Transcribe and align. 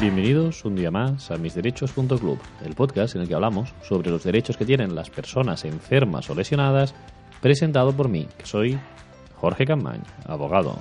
Bienvenidos 0.00 0.64
un 0.64 0.76
día 0.76 0.90
más 0.90 1.30
a 1.30 1.36
misderechos.club, 1.36 2.38
el 2.64 2.74
podcast 2.74 3.16
en 3.16 3.20
el 3.20 3.28
que 3.28 3.34
hablamos 3.34 3.74
sobre 3.82 4.10
los 4.10 4.24
derechos 4.24 4.56
que 4.56 4.64
tienen 4.64 4.94
las 4.94 5.10
personas 5.10 5.66
enfermas 5.66 6.30
o 6.30 6.34
lesionadas, 6.34 6.94
presentado 7.42 7.92
por 7.92 8.08
mí, 8.08 8.26
que 8.38 8.46
soy 8.46 8.78
Jorge 9.36 9.66
Camañ, 9.66 10.00
abogado. 10.24 10.78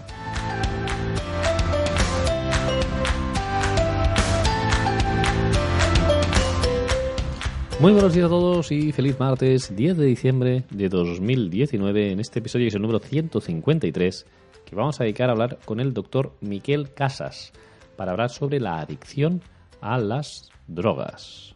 Muy 7.82 7.92
buenos 7.92 8.14
días 8.14 8.28
a 8.28 8.30
todos 8.30 8.72
y 8.72 8.94
feliz 8.94 9.20
martes 9.20 9.76
10 9.76 9.98
de 9.98 10.06
diciembre 10.06 10.64
de 10.70 10.88
2019 10.88 12.14
en 12.14 12.22
este 12.22 12.40
episodio 12.40 12.64
que 12.64 12.70
es 12.70 12.76
el 12.76 12.82
número 12.82 13.00
153 13.00 14.26
que 14.64 14.76
vamos 14.78 15.02
a 15.02 15.04
dedicar 15.04 15.28
a 15.28 15.34
hablar 15.34 15.60
con 15.66 15.82
el 15.82 15.94
doctor 15.94 16.32
Miquel 16.40 16.94
Casas 16.94 17.52
para 18.00 18.14
hablar 18.14 18.30
sobre 18.30 18.62
la 18.62 18.80
adicción 18.80 19.42
a 19.82 19.98
las 19.98 20.50
drogas. 20.68 21.54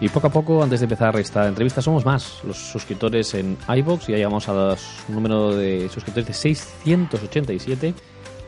Y 0.00 0.08
poco 0.10 0.28
a 0.28 0.30
poco, 0.30 0.62
antes 0.62 0.78
de 0.78 0.84
empezar 0.84 1.16
esta 1.18 1.48
entrevista, 1.48 1.82
somos 1.82 2.04
más 2.04 2.40
los 2.44 2.56
suscriptores 2.56 3.34
en 3.34 3.58
iBox. 3.66 4.06
Ya 4.06 4.16
llegamos 4.16 4.48
al 4.48 4.76
número 5.08 5.56
de 5.56 5.88
suscriptores 5.88 6.28
de 6.28 6.34
687. 6.34 7.94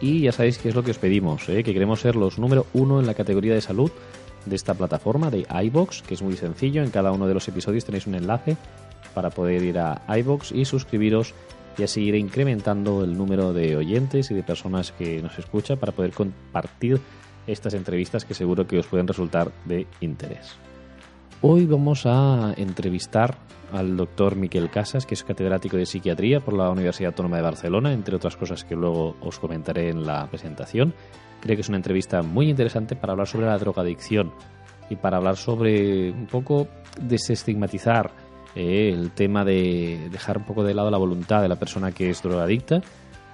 Y 0.01 0.21
ya 0.21 0.31
sabéis 0.31 0.59
qué 0.59 0.69
es 0.69 0.77
lo 0.77 0.85
que 0.85 0.93
os 0.93 0.99
pedimos, 0.99 1.49
¿eh? 1.49 1.65
que 1.65 1.73
queremos 1.73 2.03
ser 2.03 2.15
los 2.15 2.39
número 2.39 2.67
uno 2.75 3.01
en 3.01 3.07
la 3.07 3.15
categoría 3.15 3.55
de 3.55 3.63
salud 3.63 3.91
de 4.47 4.57
esta 4.57 4.75
plataforma 4.75 5.31
de 5.31 5.47
iBox, 5.65 6.03
que 6.03 6.15
es 6.15 6.23
muy 6.23 6.37
sencillo. 6.37 6.83
En 6.83 6.91
cada 6.91 7.13
uno 7.13 7.27
de 7.27 7.35
los 7.35 7.47
episodios 7.49 7.85
tenéis 7.85 8.07
un 8.07 8.15
enlace 8.15 8.57
para 9.15 9.31
poder 9.31 9.63
ir 9.63 9.79
a 9.79 10.03
iBox 10.19 10.53
y 10.53 10.65
suscribiros 10.65 11.35
y 11.79 11.83
así 11.83 12.03
ir 12.05 12.15
incrementando 12.15 13.05
el 13.05 13.17
número 13.17 13.53
de 13.53 13.77
oyentes 13.77 14.31
y 14.31 14.35
de 14.35 14.43
personas 14.43 14.93
que 14.93 15.21
nos 15.23 15.39
escuchan 15.39 15.79
para 15.79 15.93
poder 15.93 16.13
compartir 16.13 17.01
estas 17.47 17.75
entrevistas 17.75 18.25
que 18.25 18.35
seguro 18.35 18.67
que 18.67 18.79
os 18.79 18.87
pueden 18.87 19.07
resultar 19.07 19.53
de 19.65 19.87
interés. 20.01 20.57
Hoy 21.43 21.67
vamos 21.67 22.07
a 22.07 22.55
entrevistar 22.57 23.37
al 23.73 23.97
doctor 23.97 24.37
Miquel 24.37 24.71
Casas, 24.71 25.07
que 25.07 25.15
es 25.15 25.23
catedrático 25.23 25.77
de 25.77 25.87
psiquiatría 25.87 26.41
por 26.41 26.55
la 26.55 26.71
Universidad 26.71 27.13
Autónoma 27.13 27.37
de 27.37 27.43
Barcelona, 27.43 27.93
entre 27.93 28.17
otras 28.17 28.37
cosas 28.37 28.65
que 28.65 28.75
luego 28.75 29.17
os 29.21 29.39
comentaré 29.39 29.91
en 29.91 30.07
la 30.07 30.27
presentación. 30.29 30.95
Creo 31.47 31.57
que 31.57 31.63
es 31.63 31.69
una 31.69 31.77
entrevista 31.77 32.23
muy 32.23 32.51
interesante 32.51 32.97
para 32.97 33.13
hablar 33.13 33.29
sobre 33.29 33.47
la 33.47 33.57
drogadicción 33.57 34.33
y 34.91 34.97
para 34.97 35.19
hablar 35.19 35.37
sobre 35.37 36.11
un 36.11 36.27
poco 36.27 36.67
desestigmatizar 37.01 38.11
eh, 38.57 38.91
el 38.93 39.13
tema 39.13 39.45
de 39.45 40.09
dejar 40.11 40.39
un 40.39 40.45
poco 40.45 40.65
de 40.65 40.75
lado 40.75 40.91
la 40.91 40.99
voluntad 40.99 41.43
de 41.43 41.49
la 41.49 41.55
persona 41.55 41.93
que 41.93 42.11
es 42.11 42.21
drogadicta, 42.21 42.81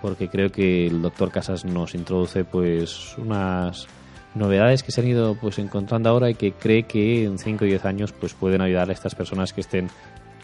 porque 0.02 0.28
creo 0.28 0.52
que 0.52 0.88
el 0.88 1.00
doctor 1.00 1.30
Casas 1.30 1.64
nos 1.64 1.94
introduce 1.94 2.44
pues 2.44 3.16
unas 3.16 3.86
novedades 4.34 4.82
que 4.82 4.92
se 4.92 5.00
han 5.00 5.08
ido 5.08 5.34
pues 5.36 5.58
encontrando 5.58 6.10
ahora 6.10 6.28
y 6.28 6.34
que 6.34 6.52
cree 6.52 6.82
que 6.82 7.24
en 7.24 7.38
5 7.38 7.64
o 7.64 7.66
10 7.66 7.86
años 7.86 8.12
pues 8.12 8.34
pueden 8.34 8.60
ayudar 8.60 8.90
a 8.90 8.92
estas 8.92 9.14
personas 9.14 9.54
que 9.54 9.62
estén 9.62 9.88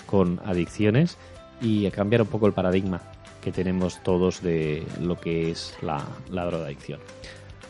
con 0.06 0.40
adicciones 0.46 1.18
y 1.60 1.84
a 1.84 1.90
cambiar 1.90 2.22
un 2.22 2.28
poco 2.28 2.46
el 2.46 2.54
paradigma 2.54 3.02
que 3.42 3.52
tenemos 3.52 4.02
todos 4.02 4.40
de 4.40 4.86
lo 5.02 5.20
que 5.20 5.50
es 5.50 5.76
la, 5.82 6.02
la 6.30 6.46
drogadicción. 6.46 7.00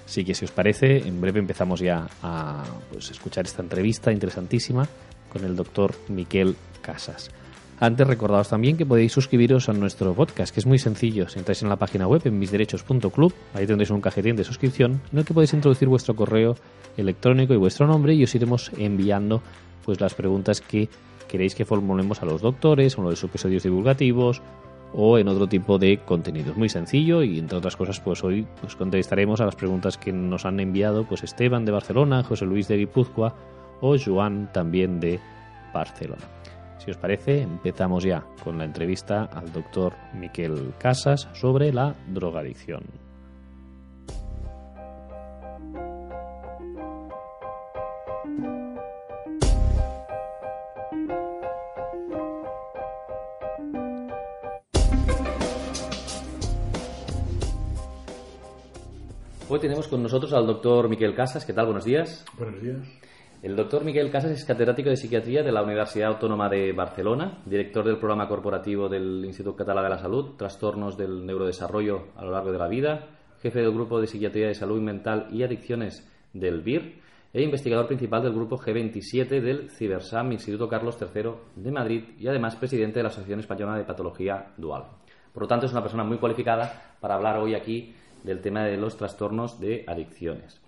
Así 0.09 0.25
que 0.25 0.35
si 0.35 0.47
os 0.47 0.51
parece, 0.51 1.07
en 1.07 1.21
breve 1.21 1.39
empezamos 1.39 1.81
ya 1.81 2.09
a 2.23 2.65
pues, 2.91 3.11
escuchar 3.11 3.45
esta 3.45 3.61
entrevista 3.61 4.11
interesantísima 4.11 4.89
con 5.31 5.45
el 5.45 5.55
doctor 5.55 5.95
Miquel 6.09 6.57
Casas. 6.81 7.31
Antes 7.79 8.07
recordaos 8.07 8.49
también 8.49 8.79
que 8.79 8.87
podéis 8.87 9.13
suscribiros 9.13 9.69
a 9.69 9.75
nuestro 9.75 10.15
podcast, 10.15 10.53
que 10.53 10.61
es 10.61 10.67
muy 10.67 10.79
sencillo. 10.79 11.29
Si 11.29 11.39
entráis 11.39 11.63
en 11.63 11.69
la 11.69 11.77
página 11.77 12.09
web 12.09 12.23
en 12.25 12.39
misderechos.club, 12.39 13.35
ahí 13.53 13.67
tendréis 13.67 13.91
un 13.91 14.01
cajetín 14.01 14.35
de 14.35 14.45
suscripción 14.45 15.03
en 15.13 15.19
el 15.19 15.25
que 15.27 15.35
podéis 15.35 15.53
introducir 15.53 15.89
vuestro 15.89 16.17
correo 16.17 16.57
electrónico 16.97 17.53
y 17.53 17.59
vuestro 17.59 17.87
nombre 17.87 18.15
y 18.15 18.25
os 18.25 18.35
iremos 18.35 18.73
enviando 18.79 19.43
pues 19.85 20.01
las 20.01 20.15
preguntas 20.15 20.63
que 20.63 20.89
queréis 21.29 21.55
que 21.55 21.67
formulemos 21.67 22.23
a 22.23 22.25
los 22.25 22.41
doctores, 22.41 22.97
uno 22.97 23.11
de 23.11 23.17
sus 23.17 23.29
episodios 23.29 23.63
divulgativos 23.63 24.41
o 24.93 25.19
en 25.19 25.29
otro 25.29 25.47
tipo 25.47 25.79
de 25.79 25.99
contenidos. 25.99 26.57
Muy 26.57 26.69
sencillo 26.69 27.23
y 27.23 27.39
entre 27.39 27.59
otras 27.59 27.77
cosas 27.77 28.01
pues 28.01 28.23
hoy 28.25 28.47
pues 28.61 28.77
contestaremos 28.77 29.41
a 29.41 29.45
las 29.45 29.57
preguntas 29.57 29.99
que 29.99 30.13
nos 30.13 30.45
han 30.45 30.61
enviado 30.61 31.05
pues 31.05 31.23
Esteban 31.23 31.65
de 31.65 31.73
Barcelona, 31.73 32.23
José 32.23 32.47
Luis 32.47 32.69
de 32.69 32.77
Guipúzcoa 32.77 33.35
o 33.81 33.97
Joan 33.99 34.51
también 34.53 35.01
de 35.01 35.21
Barcelona. 35.73 36.25
Si 36.79 36.91
os 36.91 36.97
parece, 36.97 37.43
empezamos 37.43 38.05
ya 38.05 38.25
con 38.43 38.57
la 38.59 38.65
entrevista 38.65 39.25
al 39.25 39.53
doctor 39.53 39.95
Miquel 40.15 40.73
Casas 40.79 41.29
sobre 41.35 41.73
la 41.73 41.95
drogadicción. 42.07 43.08
Tenemos 59.69 59.89
con 59.89 60.03
nosotros 60.03 60.33
al 60.33 60.47
doctor 60.47 60.89
Miquel 60.89 61.15
Casas. 61.15 61.45
¿Qué 61.45 61.53
tal? 61.53 61.67
Buenos 61.67 61.85
días. 61.85 62.25
Buenos 62.39 62.59
días. 62.63 62.79
El 63.43 63.55
doctor 63.55 63.85
Miguel 63.85 64.11
Casas 64.11 64.31
es 64.31 64.43
catedrático 64.47 64.89
de 64.89 64.97
psiquiatría 64.97 65.43
de 65.43 65.53
la 65.53 65.63
Universidad 65.63 66.09
Autónoma 66.09 66.49
de 66.49 66.73
Barcelona, 66.73 67.43
director 67.45 67.85
del 67.85 67.99
programa 67.99 68.27
corporativo 68.29 68.89
del 68.89 69.23
Instituto 69.27 69.57
Catalán 69.57 69.85
de 69.85 69.91
la 69.91 69.99
Salud, 69.99 70.37
trastornos 70.39 70.97
del 70.97 71.27
neurodesarrollo 71.27 72.07
a 72.17 72.25
lo 72.25 72.31
largo 72.31 72.51
de 72.51 72.59
la 72.59 72.67
vida, 72.67 73.09
jefe 73.43 73.61
del 73.61 73.73
grupo 73.73 74.01
de 74.01 74.07
psiquiatría 74.07 74.47
de 74.47 74.55
salud 74.55 74.81
mental 74.81 75.27
y 75.31 75.43
adicciones 75.43 76.11
del 76.33 76.63
BIR 76.63 77.03
e 77.35 77.43
investigador 77.43 77.89
principal 77.89 78.23
del 78.23 78.33
grupo 78.33 78.57
G27 78.57 79.39
del 79.43 79.69
Cibersam 79.69 80.33
Instituto 80.33 80.67
Carlos 80.67 80.97
III 80.99 81.33
de 81.57 81.71
Madrid 81.71 82.05
y 82.19 82.27
además 82.27 82.57
presidente 82.57 83.01
de 83.01 83.03
la 83.03 83.11
Asociación 83.11 83.41
Española 83.41 83.77
de 83.77 83.85
Patología 83.85 84.47
Dual. 84.57 84.85
Por 85.35 85.43
lo 85.43 85.47
tanto, 85.47 85.67
es 85.67 85.73
una 85.73 85.83
persona 85.83 86.05
muy 86.05 86.17
cualificada 86.17 86.97
para 87.01 87.17
hablar 87.17 87.39
hoy 87.39 87.55
aquí 87.55 87.95
del 88.23 88.41
tema 88.41 88.65
de 88.65 88.77
los 88.77 88.97
trastornos 88.97 89.59
de 89.61 89.85
adicciones. 89.87 90.61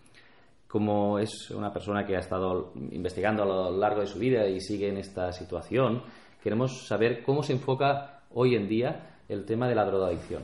Como 0.68 1.18
es 1.18 1.50
una 1.50 1.72
persona 1.72 2.06
que 2.06 2.16
ha 2.16 2.20
estado 2.20 2.72
investigando 2.92 3.42
a 3.42 3.46
lo 3.46 3.76
largo 3.76 4.00
de 4.00 4.06
su 4.06 4.18
vida 4.18 4.46
y 4.46 4.60
sigue 4.60 4.88
en 4.88 4.98
esta 4.98 5.32
situación, 5.32 6.02
queremos 6.42 6.86
saber 6.86 7.22
cómo 7.22 7.42
se 7.42 7.54
enfoca 7.54 8.22
hoy 8.34 8.54
en 8.54 8.68
día 8.68 9.18
el 9.28 9.44
tema 9.44 9.68
de 9.68 9.74
la 9.74 9.84
drogadicción. 9.84 10.42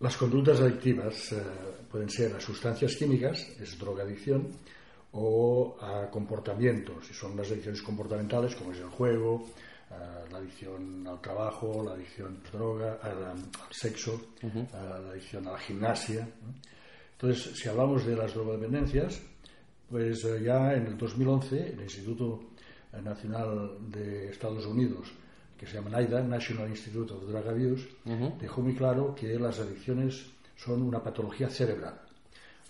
Las 0.00 0.16
conductas 0.16 0.60
adictivas 0.60 1.32
eh, 1.32 1.42
pueden 1.90 2.10
ser 2.10 2.34
a 2.34 2.40
sustancias 2.40 2.96
químicas, 2.96 3.38
es 3.60 3.78
drogadicción, 3.78 4.48
o 5.12 5.76
a 5.80 6.10
comportamientos, 6.10 7.06
si 7.06 7.14
son 7.14 7.36
las 7.36 7.50
adicciones 7.50 7.80
comportamentales, 7.82 8.56
como 8.56 8.72
es 8.72 8.80
el 8.80 8.88
juego, 8.88 9.46
eh, 9.94 10.30
la 10.30 10.38
adicción 10.38 11.06
al 11.06 11.20
trabajo, 11.20 11.82
la 11.84 11.92
adicción 11.92 12.40
a 12.46 12.56
droga, 12.56 12.98
al, 13.02 13.36
sexo, 13.70 14.20
eh, 14.42 14.66
la 14.72 15.10
adicción 15.10 15.46
a 15.48 15.52
la 15.52 15.58
gimnasia. 15.58 16.28
Entonces, 17.12 17.56
si 17.58 17.68
hablamos 17.68 18.04
de 18.04 18.16
las 18.16 18.34
drogodependencias, 18.34 19.20
pues 19.88 20.24
eh, 20.24 20.42
ya 20.42 20.74
en 20.74 20.86
el 20.86 20.98
2011 20.98 21.74
el 21.74 21.80
Instituto 21.82 22.40
Nacional 23.02 23.78
de 23.90 24.30
Estados 24.30 24.66
Unidos, 24.66 25.12
que 25.58 25.66
se 25.66 25.74
llama 25.74 25.98
NIDA, 25.98 26.22
National 26.22 26.68
Institute 26.68 27.12
of 27.12 27.24
Drug 27.26 27.48
Abuse, 27.48 27.88
dejó 28.40 28.62
muy 28.62 28.74
claro 28.74 29.14
que 29.14 29.38
las 29.38 29.58
adicciones 29.58 30.26
son 30.56 30.82
una 30.82 31.02
patología 31.02 31.48
cerebral. 31.48 32.00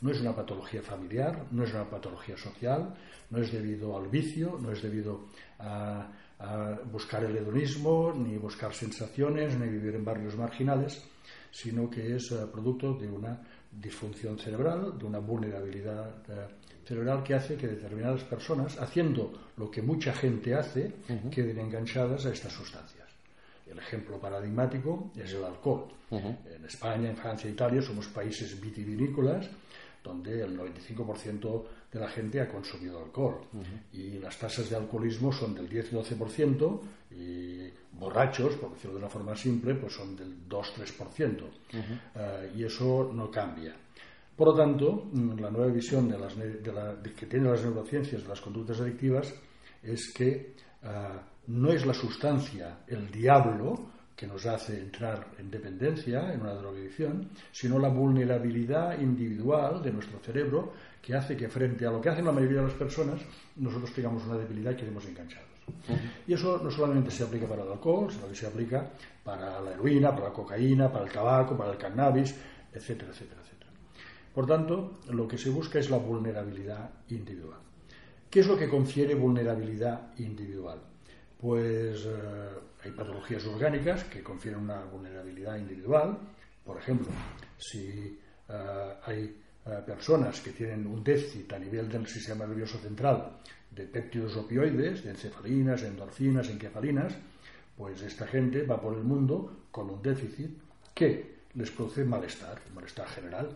No 0.00 0.11
es 0.11 0.20
una 0.20 0.35
patología 0.35 0.82
familiar, 0.82 1.47
no 1.50 1.65
es 1.65 1.73
una 1.73 1.88
patología 1.88 2.37
social, 2.37 2.94
no 3.31 3.38
es 3.38 3.53
debido 3.53 3.97
al 3.97 4.09
vicio, 4.09 4.59
no 4.61 4.73
es 4.73 4.82
debido 4.82 5.27
a 5.59 6.11
a 6.39 6.79
buscar 6.91 7.25
el 7.25 7.37
hedonismo, 7.37 8.13
ni 8.13 8.37
buscar 8.37 8.75
sensaciones, 8.75 9.57
ni 9.59 9.69
vivir 9.69 9.95
en 9.95 10.05
barrios 10.05 10.37
marginales, 10.37 11.03
sino 11.51 11.89
que 11.89 12.17
es 12.17 12.33
eh, 12.33 12.47
producto 12.53 12.95
de 12.95 13.09
una 13.09 13.41
disfunción 13.71 14.39
cerebral, 14.39 14.99
de 14.99 15.05
una 15.05 15.19
vulnerabilidad 15.19 16.11
eh, 16.29 16.47
cerebral 16.85 17.23
que 17.23 17.35
hace 17.35 17.57
que 17.57 17.69
determinadas 17.69 18.25
personas, 18.25 18.79
haciendo 18.79 19.33
lo 19.57 19.71
que 19.71 19.81
mucha 19.81 20.13
gente 20.13 20.55
hace, 20.55 20.93
queden 21.31 21.59
enganchadas 21.59 22.27
a 22.27 22.31
estas 22.31 22.53
sustancias. 22.53 23.09
El 23.67 23.79
ejemplo 23.79 24.21
paradigmático 24.21 25.11
es 25.17 25.33
el 25.33 25.45
alcohol. 25.45 25.89
En 26.11 26.65
España, 26.65 27.09
en 27.09 27.17
Francia, 27.17 27.51
Italia 27.51 27.81
somos 27.81 28.07
países 28.09 28.61
vitivinícolas 28.61 29.49
donde 30.05 30.43
el 30.43 30.56
95% 30.56 31.65
de 31.91 31.99
la 31.99 32.09
gente 32.09 32.41
ha 32.41 32.49
consumido 32.49 33.03
alcohol. 33.03 33.41
Y 33.95 34.19
las 34.19 34.39
tasas 34.39 34.69
de 34.69 34.77
alcoholismo 34.77 35.33
son 35.33 35.55
del 35.55 35.69
10-12% 35.69 36.81
y 37.12 37.71
borrachos, 37.93 38.55
por 38.56 38.75
decirlo 38.75 38.97
de 38.97 38.99
una 38.99 39.09
forma 39.09 39.35
simple, 39.35 39.75
pues 39.75 39.95
son 39.95 40.15
del 40.15 40.47
2-3%. 40.47 41.43
Eh, 41.73 42.53
y 42.55 42.65
eso 42.65 43.11
no 43.15 43.31
cambia. 43.31 43.75
Por 44.37 44.49
lo 44.49 44.55
tanto, 44.55 45.09
mm, 45.11 45.39
la 45.39 45.51
nueva 45.51 45.73
visión 45.73 46.09
de 46.09 46.19
las, 46.19 46.35
que 46.35 47.27
tienen 47.27 47.51
las 47.51 47.62
neurociencias 47.62 48.23
de 48.23 48.29
las 48.29 48.41
conductas 48.43 48.81
adictivas 48.81 49.33
es 49.83 50.12
que 50.12 50.55
eh, 50.83 51.19
no 51.47 51.73
es 51.73 51.87
la 51.87 51.95
sustancia 51.95 52.81
el 52.87 53.11
diablo, 53.11 53.91
que 54.17 54.27
nos 54.27 54.47
hace 54.47 54.81
entrar 54.81 55.27
en 55.39 55.51
dependencia, 55.51 56.33
en 56.33 56.41
una 56.41 56.55
drogadicción, 56.55 57.29
sino 57.51 57.79
la 57.79 57.89
vulnerabilidad 57.89 59.01
individual 59.01 59.83
de 59.83 59.93
nuestro 59.93 60.19
cerebro 60.21 60.73
que 61.03 61.15
hace 61.15 61.37
que 61.37 61.49
frente 61.49 61.87
a 61.87 61.91
lo 61.91 62.01
que 62.01 62.09
hacen 62.09 62.25
la 62.25 62.33
mayoría 62.33 62.61
de 62.61 62.69
las 62.69 62.77
personas, 62.77 63.21
nosotros 63.57 63.93
tengamos 63.93 64.25
una 64.25 64.39
debilidad 64.39 64.73
y 64.73 64.77
quedemos 64.77 65.05
enganchados. 65.07 65.49
Y 66.27 66.33
eso 66.33 66.61
no 66.63 66.71
solamente 66.71 67.11
se 67.11 67.25
aplica 67.25 67.47
para 67.47 67.63
el 67.63 67.73
alcohol, 67.73 68.11
sino 68.11 68.29
que 68.29 68.35
se 68.35 68.47
aplica 68.47 68.91
para 69.23 69.61
la 69.61 69.73
heroína, 69.73 70.11
para 70.15 70.29
la 70.29 70.33
cocaína, 70.33 70.91
para 70.91 71.05
el 71.05 71.13
tabaco, 71.13 71.57
para 71.57 71.73
el 71.73 71.79
cannabis, 71.79 72.35
etcétera, 72.73 73.11
etcétera, 73.11 73.41
etcétera. 73.43 73.71
Por 74.35 74.47
tanto, 74.47 74.99
lo 75.11 75.27
que 75.27 75.39
se 75.39 75.51
busca 75.51 75.79
es 75.79 75.91
la 75.91 75.99
vulnerabilidad 75.99 76.91
individual. 77.09 77.61
¿Qué 78.31 78.41
es 78.41 78.47
lo 78.47 78.57
que 78.57 78.69
confiere 78.69 79.15
vulnerabilidad 79.15 80.13
individual? 80.19 80.81
Pues 81.41 82.05
eh, 82.07 82.49
hay 82.85 82.91
patologías 82.93 83.47
orgánicas 83.47 84.05
que 84.05 84.23
confieren 84.23 84.61
una 84.61 84.85
vulnerabilidad 84.85 85.57
individual. 85.57 86.19
Por 86.65 86.79
ejemplo, 86.79 87.09
si 87.57 88.19
eh, 88.49 88.95
hay 89.05 89.41
eh, 89.67 89.83
personas 89.87 90.41
que 90.41 90.51
tienen 90.51 90.87
un 90.87 91.03
déficit 91.03 91.53
a 91.53 91.59
nivel 91.59 91.89
del 91.89 92.07
sistema 92.07 92.47
nervioso 92.47 92.79
central 92.79 93.39
de 93.71 93.87
péptidos 93.87 94.37
opioides, 94.37 95.03
de 95.03 95.11
encefalinas, 95.11 95.83
endorfinas, 95.83 96.49
encefalinas, 96.49 97.15
pues 97.77 98.03
esta 98.03 98.27
gente 98.27 98.63
va 98.65 98.81
por 98.81 98.95
el 98.95 99.03
mundo 99.03 99.65
con 99.71 99.91
un 99.91 100.03
déficit 100.03 100.51
que 100.95 101.35
les 101.55 101.71
produce 101.71 102.05
malestar, 102.05 102.61
malestar 102.75 103.09
general. 103.09 103.49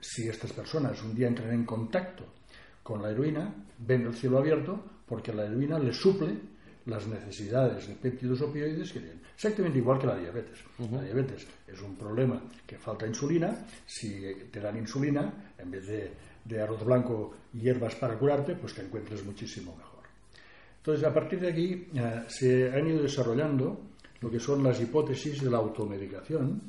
si 0.00 0.28
estas 0.28 0.52
personas 0.52 1.02
un 1.02 1.14
día 1.14 1.28
entran 1.28 1.52
en 1.52 1.64
contacto 1.64 2.24
con 2.82 3.02
la 3.02 3.10
heroína, 3.10 3.54
ven 3.78 4.06
el 4.06 4.14
cielo 4.14 4.38
abierto 4.38 4.82
porque 5.06 5.32
la 5.32 5.44
heroína 5.44 5.78
les 5.78 5.96
suple 5.96 6.36
las 6.88 7.06
necesidades 7.06 7.86
de 7.86 7.94
péptidos 7.94 8.40
opioides 8.40 8.92
que 8.92 9.00
tienen. 9.00 9.20
Exactamente 9.34 9.78
igual 9.78 9.98
que 9.98 10.06
la 10.06 10.16
diabetes. 10.16 10.58
La 10.90 11.02
diabetes 11.02 11.46
es 11.66 11.80
un 11.82 11.96
problema 11.96 12.42
que 12.66 12.78
falta 12.78 13.06
insulina. 13.06 13.66
Si 13.86 14.20
te 14.50 14.60
dan 14.60 14.76
insulina, 14.76 15.52
en 15.58 15.70
vez 15.70 15.86
de, 15.86 16.60
arroz 16.60 16.84
blanco 16.84 17.34
y 17.54 17.60
hierbas 17.60 17.94
para 17.96 18.18
curarte, 18.18 18.54
pues 18.56 18.74
te 18.74 18.82
encuentres 18.82 19.24
muchísimo 19.24 19.76
mejor. 19.76 20.04
Entonces, 20.78 21.04
a 21.04 21.12
partir 21.12 21.40
de 21.40 21.50
aquí 21.50 21.88
eh, 21.94 22.24
se 22.26 22.72
han 22.72 22.88
ido 22.88 23.02
desarrollando 23.02 23.80
lo 24.20 24.30
que 24.30 24.40
son 24.40 24.64
las 24.64 24.80
hipótesis 24.80 25.42
de 25.42 25.50
la 25.50 25.58
automedicación, 25.58 26.60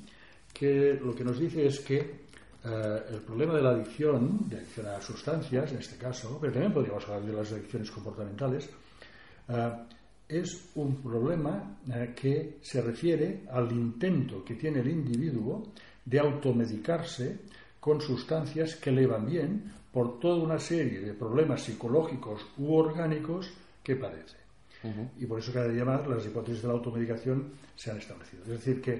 que 0.54 1.00
lo 1.01 1.16
que 1.16 1.24
nos 1.24 1.39
dice 1.39 1.66
es 1.66 1.80
que 1.80 1.98
eh, 1.98 3.04
el 3.10 3.21
problema 3.21 3.56
de 3.56 3.62
la 3.62 3.69
adicción, 3.69 4.50
de 4.50 4.57
adicción 4.57 4.88
a 4.88 5.01
sustancias, 5.01 5.71
en 5.71 5.80
este 5.80 5.98
caso, 5.98 6.38
pero 6.42 6.51
también 6.51 6.74
podríamos 6.74 7.07
hablar 7.07 7.24
de 7.24 7.33
las 7.33 7.51
adicciones 7.54 7.89
comportamentales, 7.89 8.69
eh, 9.48 9.71
es 10.30 10.70
un 10.76 11.02
problema 11.02 11.80
eh, 11.92 12.14
que 12.16 12.60
se 12.62 12.81
refiere 12.81 13.42
al 13.52 13.72
intento 13.72 14.46
que 14.46 14.54
tiene 14.54 14.80
el 14.80 14.90
individuo 14.90 15.74
de 16.06 16.20
automedicarse 16.20 17.40
con 17.80 18.00
sustancias 18.00 18.76
que 18.76 18.92
le 18.92 19.08
van 19.08 19.26
bien 19.26 19.74
por 19.92 20.20
toda 20.20 20.44
una 20.44 20.60
serie 20.60 21.00
de 21.00 21.14
problemas 21.14 21.64
psicológicos 21.64 22.46
u 22.60 22.76
orgánicos 22.76 23.52
que 23.84 23.96
padece. 23.96 24.38
Y 25.18 25.26
por 25.26 25.40
eso 25.40 25.52
cada 25.52 25.68
día 25.68 25.84
más 25.84 26.08
las 26.08 26.26
hipótesis 26.26 26.62
de 26.62 26.70
la 26.70 26.76
automedicación 26.76 27.52
se 27.76 27.92
han 27.92 27.98
establecido. 27.98 28.44
Es 28.44 28.50
decir, 28.50 28.81
que 28.81 28.94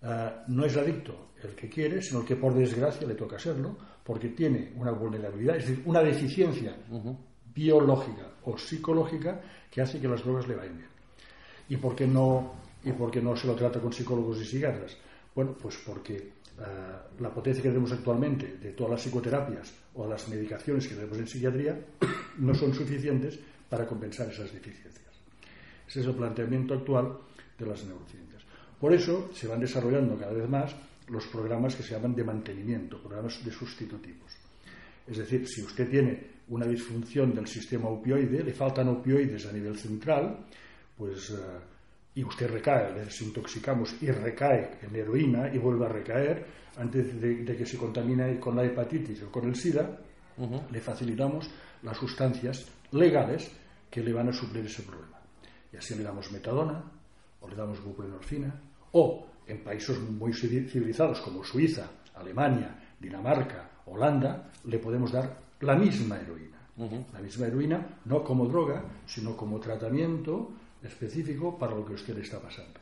eh, 0.00 0.30
no 0.46 0.64
es 0.64 0.74
adicto 0.76 1.32
el 1.42 1.54
que 1.54 1.68
quiere, 1.68 2.00
sino 2.00 2.20
el 2.20 2.26
que 2.26 2.36
por 2.36 2.54
desgracia 2.54 3.06
le 3.06 3.14
toca 3.14 3.38
serlo, 3.38 3.76
porque 4.02 4.30
tiene 4.30 4.72
una 4.76 4.92
vulnerabilidad, 4.92 5.56
es 5.56 5.68
decir, 5.68 5.82
una 5.84 6.02
deficiencia 6.02 6.74
biológica 7.54 8.30
o 8.44 8.56
psicológica 8.56 9.40
que 9.70 9.80
hace 9.80 10.00
que 10.00 10.08
las 10.08 10.22
drogas 10.22 10.48
le 10.48 10.54
vayan 10.54 10.76
bien. 10.76 10.88
¿Y 11.68 11.76
por 11.76 11.94
qué 11.94 12.06
no, 12.06 12.54
y 12.84 12.92
por 12.92 13.10
qué 13.10 13.20
no 13.20 13.36
se 13.36 13.46
lo 13.46 13.54
trata 13.54 13.80
con 13.80 13.92
psicólogos 13.92 14.40
y 14.40 14.44
psiquiatras? 14.44 14.96
Bueno, 15.34 15.54
pues 15.60 15.76
porque 15.84 16.16
eh, 16.16 16.32
la 17.20 17.30
potencia 17.30 17.62
que 17.62 17.68
tenemos 17.68 17.92
actualmente 17.92 18.56
de 18.56 18.72
todas 18.72 18.92
las 18.92 19.02
psicoterapias 19.02 19.72
o 19.94 20.08
las 20.08 20.28
medicaciones 20.28 20.88
que 20.88 20.94
tenemos 20.94 21.18
en 21.18 21.26
psiquiatría 21.26 21.78
no 22.38 22.54
son 22.54 22.74
suficientes 22.74 23.38
para 23.68 23.86
compensar 23.86 24.28
esas 24.28 24.52
deficiencias. 24.52 25.06
Ese 25.86 26.00
es 26.00 26.06
el 26.06 26.14
planteamiento 26.14 26.74
actual 26.74 27.18
de 27.58 27.66
las 27.66 27.84
neurociencias. 27.84 28.42
Por 28.80 28.92
eso 28.92 29.30
se 29.32 29.48
van 29.48 29.60
desarrollando 29.60 30.16
cada 30.16 30.32
vez 30.32 30.48
más 30.48 30.74
los 31.08 31.26
programas 31.26 31.74
que 31.74 31.82
se 31.82 31.94
llaman 31.94 32.14
de 32.14 32.24
mantenimiento, 32.24 33.00
programas 33.00 33.44
de 33.44 33.50
sustitutivos. 33.50 34.32
Es 35.06 35.16
decir, 35.18 35.46
si 35.48 35.62
usted 35.62 35.88
tiene 35.88 36.37
una 36.50 36.66
disfunción 36.66 37.34
del 37.34 37.46
sistema 37.46 37.88
opioide, 37.88 38.42
le 38.42 38.52
faltan 38.52 38.88
opioides 38.88 39.46
a 39.46 39.52
nivel 39.52 39.76
central, 39.76 40.46
pues, 40.96 41.30
eh, 41.30 41.34
y 42.14 42.24
usted 42.24 42.50
recae, 42.50 42.92
le 42.94 43.04
desintoxicamos 43.04 44.02
y 44.02 44.10
recae 44.10 44.78
en 44.82 44.96
heroína 44.96 45.54
y 45.54 45.58
vuelve 45.58 45.86
a 45.86 45.88
recaer 45.88 46.46
antes 46.78 47.20
de, 47.20 47.44
que 47.44 47.66
se 47.66 47.76
contamine 47.76 48.38
con 48.38 48.56
la 48.56 48.64
hepatitis 48.64 49.22
o 49.22 49.30
con 49.30 49.46
el 49.48 49.54
SIDA, 49.54 49.98
le 50.70 50.80
facilitamos 50.80 51.50
las 51.82 51.96
sustancias 51.96 52.66
legales 52.92 53.50
que 53.90 54.02
le 54.02 54.12
van 54.12 54.28
a 54.28 54.32
suplir 54.32 54.64
ese 54.66 54.82
problema. 54.82 55.18
Y 55.72 55.76
así 55.76 55.94
le 55.94 56.02
damos 56.02 56.30
metadona, 56.30 56.82
o 57.40 57.48
le 57.48 57.56
damos 57.56 57.82
buprenorfina, 57.82 58.54
o 58.92 59.26
en 59.46 59.62
países 59.62 59.98
muy 59.98 60.32
civilizados 60.32 61.20
como 61.20 61.44
Suiza, 61.44 61.90
Alemania, 62.14 62.94
Dinamarca, 62.98 63.82
Holanda, 63.86 64.50
le 64.64 64.78
podemos 64.78 65.12
dar 65.12 65.47
la 65.60 65.74
misma 65.74 66.20
heroína. 66.20 66.58
La 67.12 67.20
misma 67.20 67.46
heroína, 67.48 67.98
no 68.04 68.22
como 68.22 68.46
droga, 68.46 68.84
sino 69.04 69.36
como 69.36 69.58
tratamiento 69.58 70.50
específico 70.82 71.58
para 71.58 71.74
lo 71.74 71.84
que 71.84 71.94
usted 71.94 72.16
está 72.18 72.38
pasando. 72.38 72.78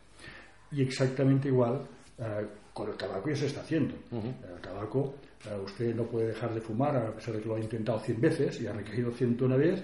Y 0.73 0.83
exactamente 0.83 1.49
igual 1.49 1.81
eh, 2.19 2.47
con 2.75 2.91
el 2.91 2.97
tabaco 2.97 3.31
ya 3.31 3.37
se 3.37 3.47
está 3.47 3.63
haciendo. 3.63 3.95
El 4.13 4.61
tabaco, 4.61 5.15
eh, 5.47 5.59
usted 5.65 5.95
no 5.95 6.05
puede 6.05 6.29
dejar 6.29 6.53
de 6.53 6.61
fumar, 6.61 6.95
a 6.97 7.15
pesar 7.15 7.35
de 7.35 7.41
que 7.41 7.49
lo 7.49 7.55
ha 7.57 7.61
intentado 7.61 7.99
100 8.01 8.21
veces 8.21 8.61
y 8.61 8.67
ha 8.67 8.73
recaído 8.73 9.13
101 9.13 9.57
vez, 9.57 9.83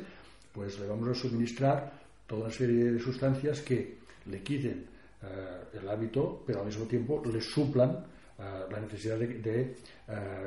pues 0.52 0.78
le 0.78 0.86
vamos 0.86 1.08
a 1.08 1.14
suministrar 1.14 1.92
toda 2.26 2.42
una 2.42 2.52
serie 2.52 2.92
de 2.92 3.00
sustancias 3.00 3.62
que 3.62 3.96
le 4.26 4.42
quiten 4.42 4.86
eh, 5.22 5.78
el 5.80 5.88
hábito, 5.88 6.42
pero 6.46 6.60
al 6.60 6.66
mismo 6.66 6.84
tiempo 6.84 7.22
le 7.24 7.40
suplan 7.40 8.12
la 8.38 8.80
necesidad 8.80 9.18
de, 9.18 9.38
de 9.38 9.76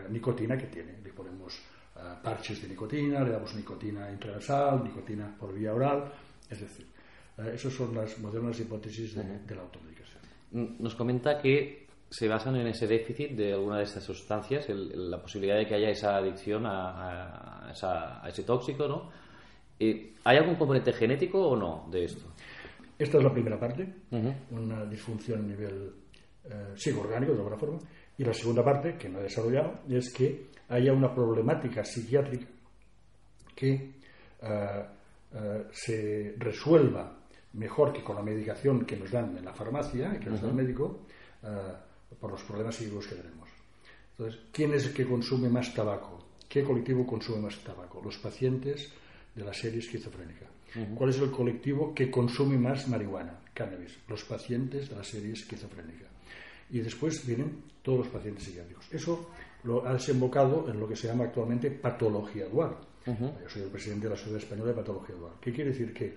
nicotina 0.10 0.58
que 0.58 0.66
tiene. 0.66 0.98
Le 1.02 1.14
ponemos 1.14 1.58
eh, 1.96 2.00
parches 2.22 2.62
de 2.62 2.68
nicotina, 2.68 3.24
le 3.24 3.32
damos 3.32 3.56
nicotina 3.56 4.12
intranasal, 4.12 4.84
nicotina 4.84 5.34
por 5.40 5.54
vía 5.54 5.74
oral, 5.74 6.12
es 6.50 6.60
decir, 6.60 6.86
eh, 7.38 7.52
esas 7.54 7.72
son 7.72 7.96
las 7.96 8.20
modernas 8.20 8.60
hipótesis 8.60 9.16
de, 9.16 9.56
la 9.56 9.62
automedicación. 9.62 10.22
Mm, 10.52 10.84
nos 10.84 10.94
comenta 10.94 11.40
que 11.42 11.88
se 12.10 12.28
basan 12.28 12.58
en 12.58 12.68
ese 12.68 12.86
déficit 12.86 13.32
de 13.32 13.54
alguna 13.54 13.78
de 13.78 13.84
estas 13.84 14.04
sustancias, 14.04 14.68
la 14.70 15.22
posibilidad 15.22 15.58
de 15.58 15.66
que 15.66 15.76
haya 15.76 15.90
esa 15.90 16.18
adicción 16.18 16.66
a, 16.66 17.72
ese 18.28 18.44
tóxico, 18.44 18.88
¿no? 18.90 19.10
Eh, 19.80 20.16
¿Hay 20.26 20.38
algún 20.38 20.56
componente 20.56 20.92
genético 20.92 21.40
o 21.40 21.56
no 21.56 21.88
de 21.90 22.04
esto? 22.04 22.26
Esta 23.00 23.18
es 23.18 23.24
la 23.24 23.32
primera 23.32 23.58
parte, 23.60 23.88
una 24.52 24.86
disfunción 24.86 25.40
a 25.40 25.48
nivel 25.48 25.94
psicoorgánico, 26.76 27.34
de 27.34 27.38
alguna 27.40 27.58
forma. 27.58 27.80
Y 28.18 28.24
la 28.24 28.34
segunda 28.34 28.64
parte, 28.64 28.96
que 28.98 29.10
no 29.10 29.20
he 29.20 29.24
desarrollado, 29.24 29.80
es 29.90 30.14
que 30.14 30.55
haya 30.70 30.94
una 30.94 31.14
problemática 31.14 31.84
psiquiátrica 31.84 32.48
que 33.56 33.74
eh, 34.42 34.86
eh, 35.34 35.64
se 35.72 36.36
resuelva 36.38 37.18
mejor 37.54 37.94
que 37.94 38.04
con 38.04 38.16
la 38.16 38.22
medicación 38.22 38.86
que 38.86 38.98
nos 38.98 39.12
dan 39.12 39.38
en 39.38 39.46
la 39.46 39.54
farmacia, 39.54 40.20
que 40.20 40.30
nos 40.30 40.42
da 40.42 40.50
el 40.50 40.54
médico, 40.54 41.06
eh, 41.44 41.48
por 42.20 42.32
los 42.32 42.44
problemas 42.44 42.76
psíquicos 42.76 43.08
que 43.08 43.16
tenemos. 43.16 43.50
Entonces, 44.12 44.42
¿quién 44.52 44.74
es 44.74 44.86
el 44.88 44.94
que 44.94 45.06
consume 45.06 45.50
más 45.50 45.74
tabaco? 45.74 46.24
¿Qué 46.48 46.64
colectivo 46.64 47.06
consume 47.06 47.42
más 47.42 47.58
tabaco? 47.64 48.02
Los 48.04 48.18
pacientes 48.18 48.92
de 49.34 49.44
la 49.44 49.54
serie 49.54 49.80
esquizofrénica. 49.80 50.48
¿Cuál 50.94 51.10
es 51.10 51.20
el 51.20 51.32
colectivo 51.32 51.94
que 51.94 52.12
consume 52.12 52.58
más 52.58 52.90
marihuana, 52.90 53.40
cannabis? 53.54 53.98
Los 54.10 54.26
pacientes 54.26 54.90
de 54.90 54.96
la 54.96 55.04
serie 55.06 55.32
esquizofrénica. 55.32 56.06
Y 56.70 56.80
después 56.80 57.26
vienen 57.26 57.64
todos 57.82 58.00
los 58.00 58.08
pacientes 58.10 58.44
psiquiátricos. 58.44 58.86
Eso 58.92 59.30
lo 59.66 59.86
ha 59.86 59.94
desembocado 59.94 60.70
en 60.70 60.80
lo 60.80 60.88
que 60.88 60.96
se 60.96 61.08
llama 61.08 61.26
actualmente 61.26 61.72
patología 61.72 62.48
dual. 62.48 62.76
Yo 63.06 63.50
soy 63.50 63.64
el 63.64 63.70
presidente 63.70 64.06
de 64.06 64.12
la 64.12 64.16
Sociedad 64.16 64.42
Española 64.42 64.70
de 64.70 64.78
Patología 64.78 65.16
Dual. 65.16 65.34
¿Qué 65.40 65.54
quiere 65.54 65.70
decir? 65.70 65.94
Que 65.94 66.12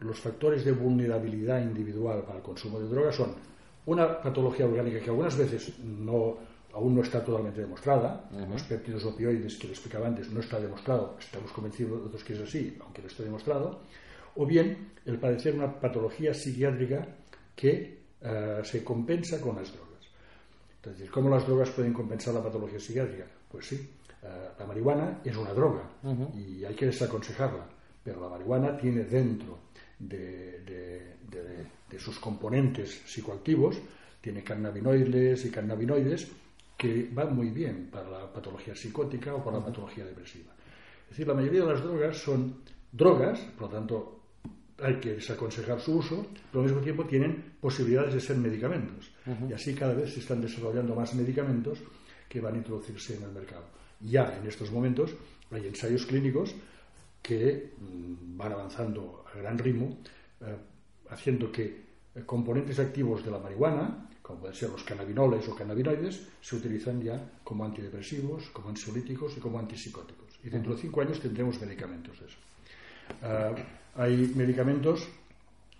los 0.00 0.18
factores 0.18 0.64
de 0.64 0.72
vulnerabilidad 0.72 1.62
individual 1.62 2.22
para 2.22 2.38
el 2.38 2.42
consumo 2.42 2.80
de 2.80 2.88
drogas 2.88 3.14
son 3.14 3.34
una 3.86 4.20
patología 4.20 4.66
orgánica 4.66 5.00
que 5.00 5.10
algunas 5.10 5.36
veces 5.36 5.78
no, 5.78 6.36
aún 6.72 6.94
no 6.94 7.02
está 7.02 7.24
totalmente 7.24 7.60
demostrada, 7.60 8.28
los 8.50 8.62
péptidos 8.64 9.04
opioides 9.04 9.56
que 9.56 9.68
le 9.68 9.72
explicaba 9.72 10.08
antes 10.08 10.30
no 10.30 10.40
está 10.40 10.60
demostrado, 10.60 11.16
estamos 11.18 11.52
convencidos 11.52 12.12
de 12.12 12.18
que 12.18 12.32
es 12.34 12.40
así, 12.40 12.76
aunque 12.80 13.00
no 13.00 13.08
esté 13.08 13.24
demostrado, 13.24 13.80
o 14.36 14.44
bien 14.44 14.92
el 15.06 15.18
padecer 15.18 15.54
una 15.54 15.80
patología 15.80 16.34
psiquiátrica 16.34 17.06
que 17.56 17.98
eh, 18.20 18.60
se 18.62 18.84
compensa 18.84 19.40
con 19.40 19.56
las 19.56 19.72
drogas. 19.72 19.87
Entonces, 20.82 21.10
¿cómo 21.10 21.28
las 21.28 21.46
drogas 21.46 21.70
pueden 21.70 21.92
compensar 21.92 22.34
la 22.34 22.42
patología 22.42 22.78
psiquiátrica? 22.78 23.26
Pues 23.50 23.66
sí, 23.66 23.76
eh, 24.22 24.48
la 24.58 24.66
marihuana 24.66 25.20
es 25.24 25.36
una 25.36 25.52
droga 25.52 25.82
y 26.34 26.64
hay 26.64 26.74
que 26.74 26.86
desaconsejarla, 26.86 27.66
pero 28.02 28.20
la 28.20 28.28
marihuana 28.28 28.76
tiene 28.76 29.04
dentro 29.04 29.58
de, 29.98 30.60
de 31.90 31.98
sus 31.98 32.18
componentes 32.18 33.02
psicoactivos, 33.06 33.76
tiene 34.20 34.42
cannabinoides 34.42 35.44
y 35.44 35.50
cannabinoides 35.50 36.28
que 36.76 37.08
van 37.12 37.34
muy 37.34 37.50
bien 37.50 37.88
para 37.90 38.08
la 38.08 38.32
patología 38.32 38.74
psicótica 38.74 39.34
o 39.34 39.42
para 39.42 39.58
la 39.58 39.64
patología 39.64 40.04
depresiva. 40.04 40.52
Es 41.04 41.10
decir, 41.10 41.26
la 41.26 41.34
mayoría 41.34 41.62
de 41.62 41.72
las 41.72 41.82
drogas 41.82 42.16
son 42.16 42.62
drogas, 42.92 43.40
por 43.58 43.62
lo 43.62 43.78
tanto 43.78 44.17
hay 44.80 44.94
que 45.00 45.14
desaconsejar 45.14 45.80
su 45.80 45.96
uso, 45.96 46.26
pero 46.50 46.62
al 46.62 46.68
mismo 46.68 46.82
tiempo 46.82 47.04
tienen 47.04 47.54
posibilidades 47.60 48.14
de 48.14 48.20
ser 48.20 48.36
medicamentos. 48.36 49.10
Y 49.48 49.52
así 49.52 49.74
cada 49.74 49.94
vez 49.94 50.14
se 50.14 50.20
están 50.20 50.40
desarrollando 50.40 50.94
más 50.94 51.14
medicamentos 51.14 51.78
que 52.28 52.40
van 52.40 52.54
a 52.54 52.58
introducirse 52.58 53.16
en 53.16 53.24
el 53.24 53.30
mercado. 53.30 53.64
Ya 54.00 54.38
en 54.40 54.46
estos 54.46 54.70
momentos 54.70 55.14
hay 55.50 55.66
ensayos 55.66 56.06
clínicos 56.06 56.54
que 57.20 57.72
mm, 57.78 58.36
van 58.36 58.52
avanzando 58.52 59.24
a 59.32 59.38
gran 59.38 59.58
ritmo, 59.58 59.98
eh, 60.40 60.56
haciendo 61.10 61.50
que 61.50 61.64
eh, 62.14 62.22
componentes 62.24 62.78
activos 62.78 63.24
de 63.24 63.30
la 63.30 63.38
marihuana, 63.38 64.08
como 64.22 64.40
pueden 64.40 64.54
ser 64.54 64.70
los 64.70 64.84
cannabinoles 64.84 65.48
o 65.48 65.54
cannabinoides, 65.56 66.28
se 66.40 66.56
utilizan 66.56 67.02
ya 67.02 67.20
como 67.42 67.64
antidepresivos, 67.64 68.50
como 68.50 68.68
ansiolíticos 68.68 69.36
y 69.36 69.40
como 69.40 69.58
antipsicóticos. 69.58 70.38
Y 70.44 70.50
dentro 70.50 70.74
de 70.74 70.80
cinco 70.80 71.00
años 71.00 71.18
tendremos 71.18 71.60
medicamentos 71.60 72.20
de 72.20 72.26
eso. 72.26 72.38
Ah, 73.22 73.54
hay 73.98 74.32
medicamentos 74.34 75.08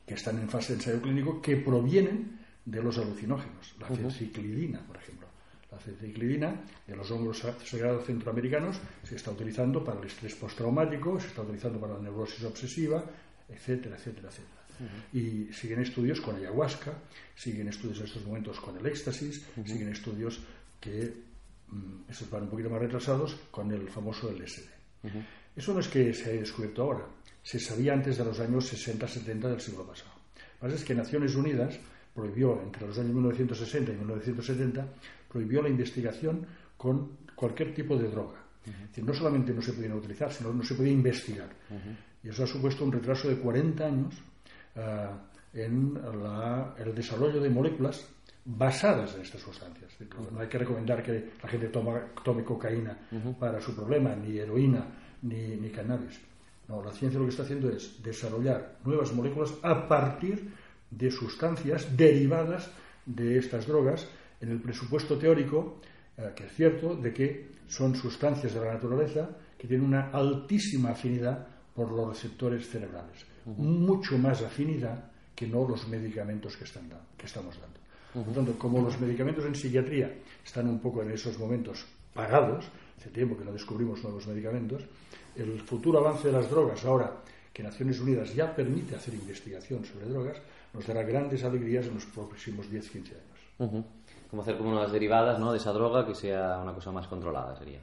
que 0.05 0.15
están 0.15 0.39
en 0.39 0.49
fase 0.49 0.73
de 0.73 0.79
ensayo 0.81 1.01
clínico 1.01 1.41
que 1.41 1.57
provienen 1.57 2.41
de 2.65 2.83
los 2.83 2.99
alucinógenos, 2.99 3.75
la 3.79 4.11
ciclidina, 4.11 4.81
por 4.81 4.97
ejemplo. 4.97 5.29
La 5.71 5.79
ciclidina 5.79 6.65
en 6.87 6.97
los 6.97 7.11
hongos 7.11 7.45
sagrados 7.65 8.05
centroamericanos 8.05 8.77
se 9.05 9.15
está 9.15 9.31
utilizando 9.31 9.85
para 9.85 10.01
el 10.01 10.07
estrés 10.07 10.35
postraumático, 10.35 11.21
se 11.21 11.29
está 11.29 11.43
utilizando 11.43 11.79
para 11.79 11.95
la 11.95 12.01
neurosis 12.01 12.43
obsesiva, 12.45 13.05
etcétera, 13.49 13.97
etcétera, 13.97 14.29
etcétera. 14.29 14.59
Y 15.13 15.53
siguen 15.53 15.81
estudios 15.81 16.21
con 16.21 16.37
ayahuasca, 16.37 16.95
siguen 17.35 17.69
estudios 17.69 18.01
en 18.01 18.07
estos 18.07 18.25
momentos 18.25 18.59
con 18.61 18.77
el 18.77 18.87
éxtasis, 18.87 19.45
siguen 19.65 19.91
estudios 19.91 20.41
que, 20.81 21.13
mm, 21.69 22.11
esos 22.11 22.31
van 22.31 22.45
un 22.45 22.51
poquito 22.51 22.71
más 22.71 22.81
retrasados, 22.81 23.37
con 23.51 23.71
el 23.71 23.89
famoso 23.89 24.31
LSD. 24.31 24.69
Eso 25.59 25.75
no 25.75 25.81
es 25.81 25.89
que 25.89 26.15
se 26.15 26.31
haya 26.31 26.41
descubierto 26.41 26.83
ahora, 26.85 27.05
se 27.43 27.59
sabía 27.59 27.93
antes 27.93 28.17
de 28.17 28.25
los 28.25 28.39
años 28.39 28.73
60-70 28.73 29.41
del 29.41 29.61
siglo 29.61 29.85
pasado. 29.85 30.13
Lo 30.15 30.41
que 30.41 30.61
pasa 30.61 30.75
es 30.77 30.85
que 30.85 30.95
Naciones 30.95 31.35
Unidas 31.35 31.77
prohibió, 32.15 32.63
entre 32.63 32.87
los 32.87 32.97
años 32.97 33.13
1960 33.13 33.91
y 33.91 33.97
1970, 33.97 34.87
prohibió 35.29 35.61
la 35.61 35.69
investigación 35.69 36.47
con 36.77 37.19
cualquier 37.35 37.75
tipo 37.75 37.97
de 37.97 38.09
droga. 38.09 38.39
Es 38.65 38.89
decir, 38.89 39.05
no 39.05 39.13
solamente 39.13 39.53
no 39.53 39.61
se 39.61 39.73
podían 39.73 39.95
utilizar, 39.95 40.33
sino 40.33 40.53
no 40.53 40.63
se 40.63 40.77
podía 40.77 40.93
investigar. 40.93 41.49
Y 42.23 42.29
eso 42.29 42.45
ha 42.45 42.47
supuesto 42.47 42.85
un 42.85 42.93
retraso 42.93 43.29
de 43.29 43.39
40 43.39 43.85
años 43.85 44.15
eh, 44.77 45.09
en 45.55 45.99
el 46.79 46.95
desarrollo 46.95 47.41
de 47.41 47.51
moléculas 47.51 48.07
basadas 48.45 49.17
en 49.17 49.23
estas 49.23 49.41
sustancias. 49.41 49.91
No 50.33 50.39
hay 50.39 50.49
que 50.49 50.59
recomendar 50.59 51.03
que 51.03 51.31
la 51.43 51.49
gente 51.49 51.69
tome 51.69 52.45
cocaína 52.45 52.97
para 53.41 53.61
su 53.61 53.75
problema, 53.75 54.15
ni 54.15 54.39
heroína, 54.39 54.87
ni, 55.23 55.57
ni 55.57 55.71
cannabis. 55.71 56.21
No, 56.69 56.83
la 56.83 56.93
ciencia 56.93 57.19
lo 57.19 57.25
que 57.25 57.31
está 57.31 57.45
haciendo 57.45 57.71
es 57.71 58.03
desarrollar 58.03 58.79
nuevas 58.85 59.13
moléculas 59.15 59.55
a 59.63 59.89
partir 59.89 60.51
de 60.91 61.11
sustancias 61.11 61.97
derivadas 61.97 62.71
de 63.07 63.39
estas 63.39 63.67
drogas 63.67 64.07
en 64.41 64.51
el 64.51 64.61
presupuesto 64.61 65.19
teórico, 65.19 65.81
eh, 66.17 66.33
que 66.37 66.45
es 66.45 66.53
cierto, 66.53 66.95
de 66.95 67.13
que 67.13 67.49
son 67.67 67.95
sustancias 67.95 68.53
de 68.55 68.61
la 68.61 68.75
naturaleza 68.75 69.31
que 69.57 69.67
tienen 69.67 69.87
una 69.87 70.11
altísima 70.11 70.91
afinidad 70.91 71.47
por 71.75 71.91
los 71.91 72.09
receptores 72.09 72.69
cerebrales 72.69 73.25
mucho 73.57 74.19
más 74.19 74.43
afinidad 74.43 75.11
que 75.35 75.47
no 75.47 75.67
los 75.67 75.89
medicamentos 75.89 76.57
que, 76.57 76.65
están 76.65 76.91
que 77.17 77.27
estamos 77.27 77.59
dando. 77.61 77.79
Por 78.13 78.27
lo 78.27 78.33
tanto, 78.33 78.59
como 78.59 78.83
los 78.83 78.99
medicamentos 79.01 79.45
en 79.45 79.55
psiquiatría 79.55 80.13
están 80.45 80.69
un 80.69 80.81
poco 80.81 81.03
en 81.03 81.13
esos 81.13 81.39
momentos 81.39 81.87
pagados, 82.13 82.65
hace 82.99 83.11
tiempo 83.11 83.37
que 83.37 83.45
no 83.45 83.53
descubrimos 83.53 84.03
nuevos 84.03 84.27
medicamentos, 84.27 84.83
el 85.37 85.61
futuro 85.61 86.01
avance 86.01 86.29
de 86.29 86.33
las 86.33 86.51
drogas, 86.51 86.85
ahora 86.85 87.13
que 87.53 87.63
Naciones 87.63 88.01
Unidas 88.01 88.35
ya 88.35 88.55
permite 88.55 88.97
hacer 88.97 89.15
investigación 89.15 89.85
sobre 89.85 90.07
drogas, 90.07 90.37
nos 90.75 90.87
dará 90.87 91.03
grandes 91.03 91.45
alegrías 91.45 91.87
en 91.87 91.95
los 91.95 92.05
próximos 92.07 92.67
10-15 92.67 92.95
años. 92.97 93.85
Como 94.31 94.43
hacer 94.43 94.59
como 94.59 94.71
unas 94.71 94.93
derivadas 94.93 95.39
¿no? 95.39 95.53
de 95.53 95.59
esa 95.59 95.73
droga 95.73 96.07
que 96.07 96.15
sea 96.15 96.59
una 96.63 96.75
cosa 96.75 96.93
más 96.93 97.07
controlada, 97.07 97.57
sería. 97.57 97.81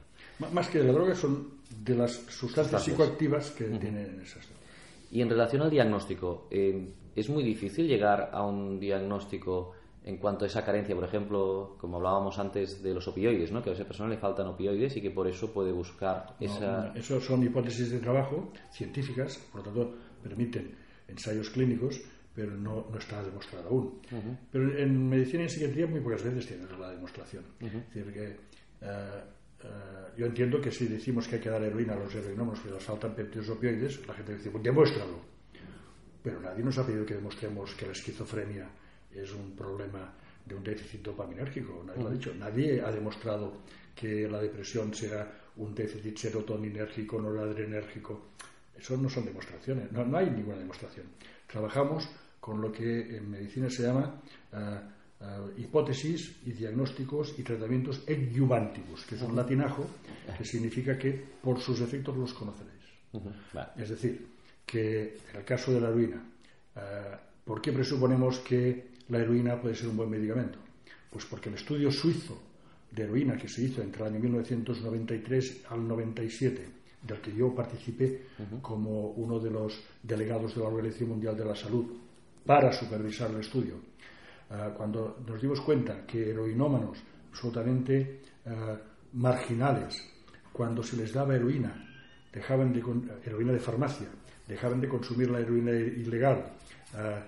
más 0.52 0.68
que 0.68 0.78
de 0.78 0.84
la 0.84 0.92
droga, 0.92 1.14
son 1.14 1.48
de 1.82 1.94
las 1.96 2.12
sustancias, 2.12 2.82
psicoactivas 2.82 3.50
que 3.50 3.64
tienen 3.64 4.20
esas 4.22 4.46
drogas. 4.46 4.64
Y 5.10 5.22
en 5.22 5.30
relación 5.30 5.62
al 5.62 5.70
diagnóstico, 5.70 6.46
eh, 6.50 6.92
¿es 7.14 7.28
muy 7.28 7.42
difícil 7.42 7.86
llegar 7.86 8.30
a 8.32 8.44
un 8.44 8.78
diagnóstico 8.78 9.72
en 10.06 10.18
cuanto 10.18 10.44
a 10.44 10.48
esa 10.48 10.64
carencia, 10.64 10.94
por 10.94 11.04
ejemplo, 11.04 11.76
como 11.80 11.96
hablábamos 11.96 12.38
antes 12.38 12.80
de 12.80 12.94
los 12.94 13.08
opioides, 13.08 13.50
¿no? 13.50 13.60
que 13.60 13.70
a 13.70 13.72
esa 13.72 13.84
persona 13.84 14.08
le 14.08 14.16
faltan 14.16 14.46
opioides 14.46 14.96
y 14.96 15.02
que 15.02 15.10
por 15.10 15.26
eso 15.26 15.52
puede 15.52 15.72
buscar 15.72 16.36
esa... 16.38 16.92
eso 16.94 17.20
son 17.20 17.42
hipótesis 17.42 17.90
de 17.90 17.98
trabajo 17.98 18.52
científicas, 18.70 19.36
por 19.50 19.60
lo 19.60 19.64
tanto 19.64 19.94
permiten 20.22 20.76
ensayos 21.08 21.50
clínicos, 21.50 22.00
pero 22.32 22.52
no, 22.52 22.86
no 22.88 22.98
está 22.98 23.20
demostrado 23.20 23.68
aún. 23.68 24.00
Pero 24.52 24.78
en 24.78 25.08
medicina 25.08 25.40
y 25.40 25.46
en 25.46 25.50
psiquiatría 25.50 25.88
muy 25.88 26.00
pocas 26.00 26.22
veces 26.22 26.46
tienen 26.46 26.68
la 26.80 26.90
demostración. 26.90 27.42
Es 27.58 27.72
decir, 27.72 28.12
que 28.12 28.36
eh, 28.82 29.22
yo 30.16 30.26
entiendo 30.26 30.60
que 30.60 30.70
si 30.70 30.86
decimos 30.86 31.26
que 31.26 31.36
hay 31.36 31.42
que 31.42 31.50
dar 31.50 31.64
heroína 31.64 31.94
a 31.94 31.96
los 31.96 32.14
heroinómanos 32.14 32.60
que 32.60 32.70
les 32.70 32.82
faltan 32.82 33.12
péptidos 33.12 33.48
opioides, 33.48 34.06
la 34.06 34.14
gente 34.14 34.36
dice, 34.36 34.50
pues 34.50 34.62
demuéstralo. 34.62 35.18
Pero 36.22 36.40
nadie 36.40 36.62
nos 36.62 36.78
ha 36.78 36.86
pedido 36.86 37.04
que 37.04 37.14
demostremos 37.14 37.74
que 37.74 37.86
la 37.86 37.92
esquizofrenia 37.92 38.70
es 39.18 39.32
un 39.32 39.52
problema 39.56 40.12
de 40.44 40.54
un 40.54 40.62
déficit 40.62 41.02
dopaminérgico. 41.02 41.82
Nadie 41.84 42.02
lo 42.02 42.08
ha 42.08 42.12
dicho. 42.12 42.34
Nadie 42.34 42.80
ha 42.80 42.90
demostrado 42.90 43.52
que 43.94 44.28
la 44.28 44.40
depresión 44.40 44.94
sea 44.94 45.30
un 45.56 45.74
déficit 45.74 46.16
serotoninérgico, 46.16 47.20
noradrenérgico. 47.20 48.28
Eso 48.78 48.96
no 48.96 49.08
son 49.08 49.24
demostraciones. 49.24 49.90
No, 49.90 50.04
no 50.04 50.18
hay 50.18 50.30
ninguna 50.30 50.58
demostración. 50.58 51.06
Trabajamos 51.46 52.08
con 52.40 52.60
lo 52.60 52.70
que 52.70 53.16
en 53.16 53.30
medicina 53.30 53.68
se 53.70 53.82
llama 53.82 54.20
eh, 54.52 54.80
eh, 55.20 55.24
hipótesis 55.58 56.36
y 56.44 56.52
diagnósticos 56.52 57.34
y 57.38 57.42
tratamientos 57.42 58.04
edyuvánticos, 58.06 59.04
que 59.06 59.14
es 59.14 59.22
un 59.22 59.34
latinajo 59.34 59.88
que 60.36 60.44
significa 60.44 60.98
que 60.98 61.12
por 61.42 61.58
sus 61.58 61.80
efectos 61.80 62.16
los 62.16 62.34
conoceréis. 62.34 62.76
Es 63.76 63.88
decir, 63.88 64.26
que 64.66 65.16
en 65.30 65.36
el 65.36 65.44
caso 65.44 65.72
de 65.72 65.80
la 65.80 65.88
heroína, 65.88 66.22
eh, 66.76 67.16
¿por 67.44 67.62
qué 67.62 67.72
presuponemos 67.72 68.40
que 68.40 68.95
la 69.08 69.18
heroína 69.18 69.60
puede 69.60 69.74
ser 69.74 69.88
un 69.88 69.96
buen 69.96 70.10
medicamento? 70.10 70.58
Pues 71.10 71.24
porque 71.26 71.48
el 71.48 71.56
estudio 71.56 71.90
suizo 71.90 72.40
de 72.90 73.02
heroína 73.02 73.36
que 73.36 73.48
se 73.48 73.62
hizo 73.62 73.82
entre 73.82 74.02
el 74.02 74.12
año 74.12 74.20
1993 74.20 75.64
al 75.70 75.86
97, 75.86 76.68
del 77.02 77.20
que 77.20 77.34
yo 77.34 77.54
participé 77.54 78.26
como 78.62 79.10
uno 79.10 79.38
de 79.38 79.50
los 79.50 79.82
delegados 80.02 80.54
de 80.54 80.60
la 80.60 80.68
Organización 80.68 81.10
Mundial 81.10 81.36
de 81.36 81.44
la 81.44 81.54
Salud 81.54 81.86
para 82.44 82.72
supervisar 82.72 83.30
el 83.30 83.40
estudio, 83.40 83.74
Ah, 84.50 84.70
cuando 84.76 85.18
nos 85.26 85.42
dimos 85.42 85.60
cuenta 85.60 86.06
que 86.06 86.30
heroinómanos 86.30 86.98
absolutamente 87.30 88.20
ah, 88.46 88.76
marginales, 89.14 90.00
cuando 90.52 90.84
se 90.84 90.96
les 90.96 91.12
daba 91.12 91.34
heroína, 91.34 91.74
dejaban 92.32 92.72
de 92.72 92.80
heroína 93.24 93.52
de 93.52 93.58
farmacia, 93.58 94.06
dejaban 94.46 94.80
de 94.80 94.88
consumir 94.88 95.30
la 95.30 95.40
heroína 95.40 95.72
ilegal, 95.72 96.52
ah, 96.94 97.24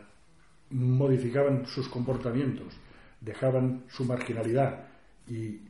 modificaban 0.70 1.66
sus 1.66 1.88
comportamientos, 1.88 2.74
dejaban 3.20 3.84
su 3.88 4.04
marginalidad 4.04 4.86
y 5.26 5.60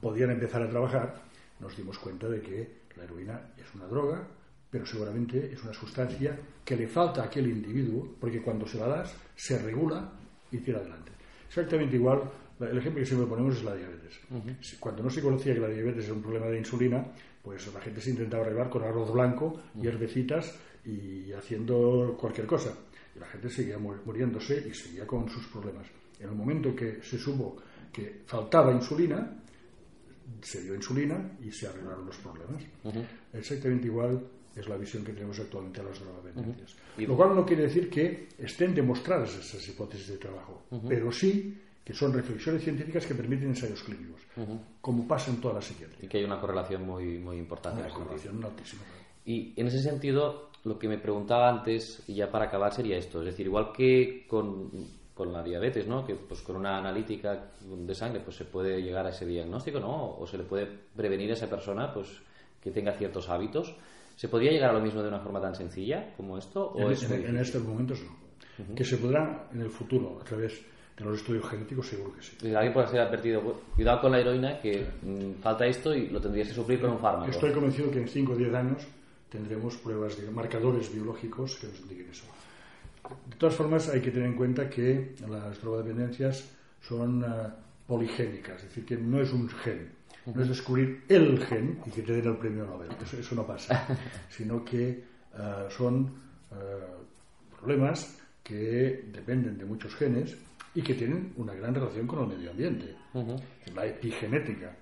podían 0.00 0.30
empezar 0.30 0.62
a 0.62 0.70
trabajar, 0.70 1.22
nos 1.60 1.76
dimos 1.76 1.98
cuenta 1.98 2.28
de 2.28 2.40
que 2.40 2.78
la 2.96 3.04
heroína 3.04 3.40
es 3.56 3.74
una 3.74 3.86
droga 3.86 4.26
pero 4.70 4.84
seguramente 4.84 5.52
es 5.52 5.62
una 5.62 5.72
sustancia 5.72 6.38
que 6.64 6.76
le 6.76 6.86
falta 6.86 7.22
a 7.22 7.24
aquel 7.26 7.48
individuo, 7.48 8.16
porque 8.20 8.42
cuando 8.42 8.66
se 8.66 8.78
la 8.78 8.86
das, 8.86 9.14
se 9.34 9.58
regula 9.58 10.10
y 10.52 10.58
tira 10.58 10.78
adelante. 10.78 11.12
Exactamente 11.46 11.96
igual, 11.96 12.22
el 12.60 12.76
ejemplo 12.76 13.00
que 13.00 13.06
siempre 13.06 13.28
ponemos 13.28 13.56
es 13.56 13.64
la 13.64 13.74
diabetes. 13.74 14.20
Cuando 14.78 15.02
no 15.02 15.10
se 15.10 15.22
conocía 15.22 15.54
que 15.54 15.60
la 15.60 15.68
diabetes 15.68 16.04
era 16.04 16.14
un 16.14 16.22
problema 16.22 16.46
de 16.46 16.58
insulina, 16.58 17.06
pues 17.42 17.72
la 17.72 17.80
gente 17.80 18.00
se 18.00 18.10
intentaba 18.10 18.44
arreglar 18.44 18.68
con 18.68 18.82
arroz 18.82 19.10
blanco 19.12 19.58
y 19.80 19.86
herbecitas 19.86 20.54
y 20.84 21.32
haciendo 21.32 22.16
cualquier 22.20 22.46
cosa. 22.46 22.74
La 23.18 23.26
gente 23.26 23.50
seguía 23.50 23.78
muriéndose 23.78 24.66
y 24.68 24.74
seguía 24.74 25.06
con 25.06 25.28
sus 25.28 25.46
problemas. 25.48 25.86
En 26.20 26.28
el 26.28 26.34
momento 26.34 26.74
que 26.74 27.00
se 27.02 27.18
supo 27.18 27.56
que 27.92 28.22
faltaba 28.26 28.72
insulina, 28.72 29.36
se 30.42 30.62
dio 30.62 30.74
insulina 30.74 31.36
y 31.42 31.50
se 31.50 31.68
arreglaron 31.68 32.06
los 32.06 32.16
problemas. 32.18 32.62
Exactamente 33.32 33.86
igual 33.86 34.22
es 34.54 34.68
la 34.68 34.76
visión 34.76 35.04
que 35.04 35.12
tenemos 35.12 35.38
actualmente 35.38 35.80
a 35.80 35.84
las 35.84 36.00
drogodependencias. 36.00 36.76
Lo 36.98 37.16
cual 37.16 37.34
no 37.34 37.46
quiere 37.46 37.64
decir 37.64 37.88
que 37.88 38.28
estén 38.38 38.74
demostradas 38.74 39.36
esas 39.36 39.66
hipótesis 39.68 40.08
de 40.08 40.16
trabajo, 40.18 40.64
pero 40.88 41.12
sí 41.12 41.56
que 41.84 41.94
son 41.94 42.12
reflexiones 42.12 42.62
científicas 42.62 43.06
que 43.06 43.14
permiten 43.14 43.48
ensayos 43.48 43.82
clínicos, 43.82 44.20
como 44.80 45.08
pasa 45.08 45.30
en 45.30 45.40
toda 45.40 45.54
la 45.54 45.62
psiquiatría. 45.62 46.04
Y 46.04 46.08
que 46.08 46.18
hay 46.18 46.24
una 46.24 46.40
correlación 46.40 46.84
muy, 46.84 47.18
muy 47.18 47.38
importante. 47.38 47.80
Una 47.80 47.90
correlación 47.90 48.44
altísima. 48.44 48.82
Y 49.24 49.58
en 49.60 49.66
ese 49.66 49.80
sentido, 49.80 50.50
lo 50.64 50.78
que 50.78 50.88
me 50.88 50.98
preguntaba 50.98 51.48
antes, 51.48 52.02
y 52.06 52.14
ya 52.14 52.30
para 52.30 52.46
acabar, 52.46 52.72
sería 52.72 52.96
esto. 52.96 53.20
Es 53.20 53.26
decir, 53.26 53.46
igual 53.46 53.72
que 53.72 54.26
con, 54.26 54.70
con 55.14 55.32
la 55.32 55.42
diabetes, 55.42 55.86
¿no? 55.86 56.06
Que 56.06 56.14
pues 56.14 56.42
con 56.42 56.56
una 56.56 56.78
analítica 56.78 57.50
de 57.60 57.94
sangre 57.94 58.20
pues 58.20 58.36
se 58.36 58.44
puede 58.44 58.80
llegar 58.80 59.04
a 59.04 59.10
ese 59.10 59.26
diagnóstico, 59.26 59.80
¿no? 59.80 60.16
O 60.16 60.26
se 60.26 60.38
le 60.38 60.44
puede 60.44 60.66
prevenir 60.66 61.30
a 61.30 61.32
esa 61.34 61.50
persona 61.50 61.92
pues 61.92 62.08
que 62.62 62.70
tenga 62.70 62.92
ciertos 62.92 63.28
hábitos. 63.28 63.74
¿Se 64.14 64.28
podría 64.28 64.52
llegar 64.52 64.70
a 64.70 64.74
lo 64.74 64.80
mismo 64.80 65.02
de 65.02 65.08
una 65.08 65.20
forma 65.20 65.40
tan 65.40 65.54
sencilla 65.54 66.14
como 66.16 66.38
esto? 66.38 66.72
¿o 66.72 66.90
en, 66.90 67.26
en, 67.26 67.36
estos 67.36 67.62
momentos 67.62 68.00
no. 68.02 68.74
Que 68.74 68.84
se 68.84 68.96
podrá 68.96 69.48
en 69.52 69.60
el 69.60 69.70
futuro, 69.70 70.18
a 70.20 70.24
través 70.24 70.64
de 70.96 71.04
los 71.04 71.18
estudios 71.18 71.48
genéticos, 71.48 71.86
seguro 71.86 72.14
que 72.14 72.22
sí. 72.22 72.54
alguien 72.54 72.72
puede 72.72 72.88
ser 72.88 73.00
advertido, 73.00 73.40
cuidado 73.74 74.00
con 74.00 74.12
la 74.12 74.20
heroína, 74.20 74.58
que 74.60 74.84
mm, 75.02 75.40
falta 75.40 75.64
esto 75.66 75.94
y 75.94 76.08
lo 76.08 76.20
tendrías 76.20 76.48
que 76.48 76.54
sufrir 76.54 76.80
con 76.80 76.90
un 76.90 76.98
fármaco. 76.98 77.30
Estoy 77.30 77.52
convencido 77.52 77.90
que 77.90 78.00
en 78.00 78.08
5 78.08 78.32
o 78.32 78.36
10 78.36 78.54
años 78.54 78.86
tendremos 79.30 79.76
pruebas 79.76 80.16
de 80.16 80.30
marcadores 80.30 80.92
biológicos 80.92 81.56
que 81.56 81.68
nos 81.68 81.80
indiquen 81.80 82.10
eso. 82.10 82.24
De 83.28 83.36
todas 83.36 83.54
formas, 83.54 83.88
hay 83.88 84.00
que 84.00 84.10
tener 84.10 84.28
en 84.28 84.36
cuenta 84.36 84.68
que 84.68 85.14
las 85.28 85.60
drogodependencias 85.60 86.44
son 86.80 87.22
uh, 87.22 87.50
poligénicas, 87.86 88.56
es 88.62 88.68
decir, 88.68 88.84
que 88.84 88.96
no 88.96 89.20
es 89.20 89.32
un 89.32 89.48
gen, 89.48 89.90
no 90.26 90.42
es 90.42 90.48
descubrir 90.48 91.04
el 91.08 91.44
gen 91.44 91.80
y 91.86 91.90
que 91.90 92.02
te 92.02 92.12
den 92.12 92.26
el 92.26 92.36
premio 92.36 92.66
Nobel, 92.66 92.90
eso, 93.00 93.34
no 93.34 93.46
pasa, 93.46 93.86
sino 94.28 94.64
que 94.64 95.04
uh, 95.34 95.70
son 95.70 96.02
uh, 96.50 97.56
problemas 97.56 98.18
que 98.42 99.04
dependen 99.12 99.58
de 99.58 99.64
muchos 99.64 99.94
genes 99.94 100.36
y 100.74 100.82
que 100.82 100.94
tienen 100.94 101.32
una 101.36 101.54
gran 101.54 101.74
relación 101.74 102.06
con 102.06 102.20
el 102.20 102.36
medio 102.36 102.50
ambiente, 102.50 102.94
la 103.74 103.86
epigenética. 103.86 104.74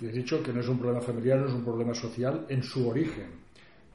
He 0.00 0.08
dicho 0.08 0.42
que 0.42 0.52
no 0.52 0.60
es 0.60 0.68
un 0.68 0.78
problema 0.78 1.00
familiar, 1.00 1.38
no 1.38 1.48
es 1.48 1.54
un 1.54 1.64
problema 1.64 1.94
social 1.94 2.46
en 2.48 2.62
su 2.62 2.88
origen, 2.88 3.30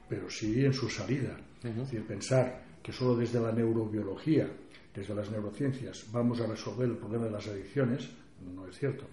pero 0.08 0.28
sí 0.28 0.64
en 0.64 0.72
su 0.72 0.88
salida. 0.88 1.38
Es 1.62 1.76
decir, 1.76 2.04
pensar 2.06 2.62
que 2.82 2.92
solo 2.92 3.16
desde 3.16 3.40
la 3.40 3.52
neurobiología, 3.52 4.48
desde 4.94 5.14
las 5.14 5.30
neurociencias, 5.30 6.06
vamos 6.10 6.40
a 6.40 6.46
resolver 6.46 6.88
el 6.88 6.96
problema 6.96 7.26
de 7.26 7.30
las 7.30 7.46
adicciones, 7.46 8.08
no 8.54 8.66
es 8.66 8.76
cierto. 8.76 9.06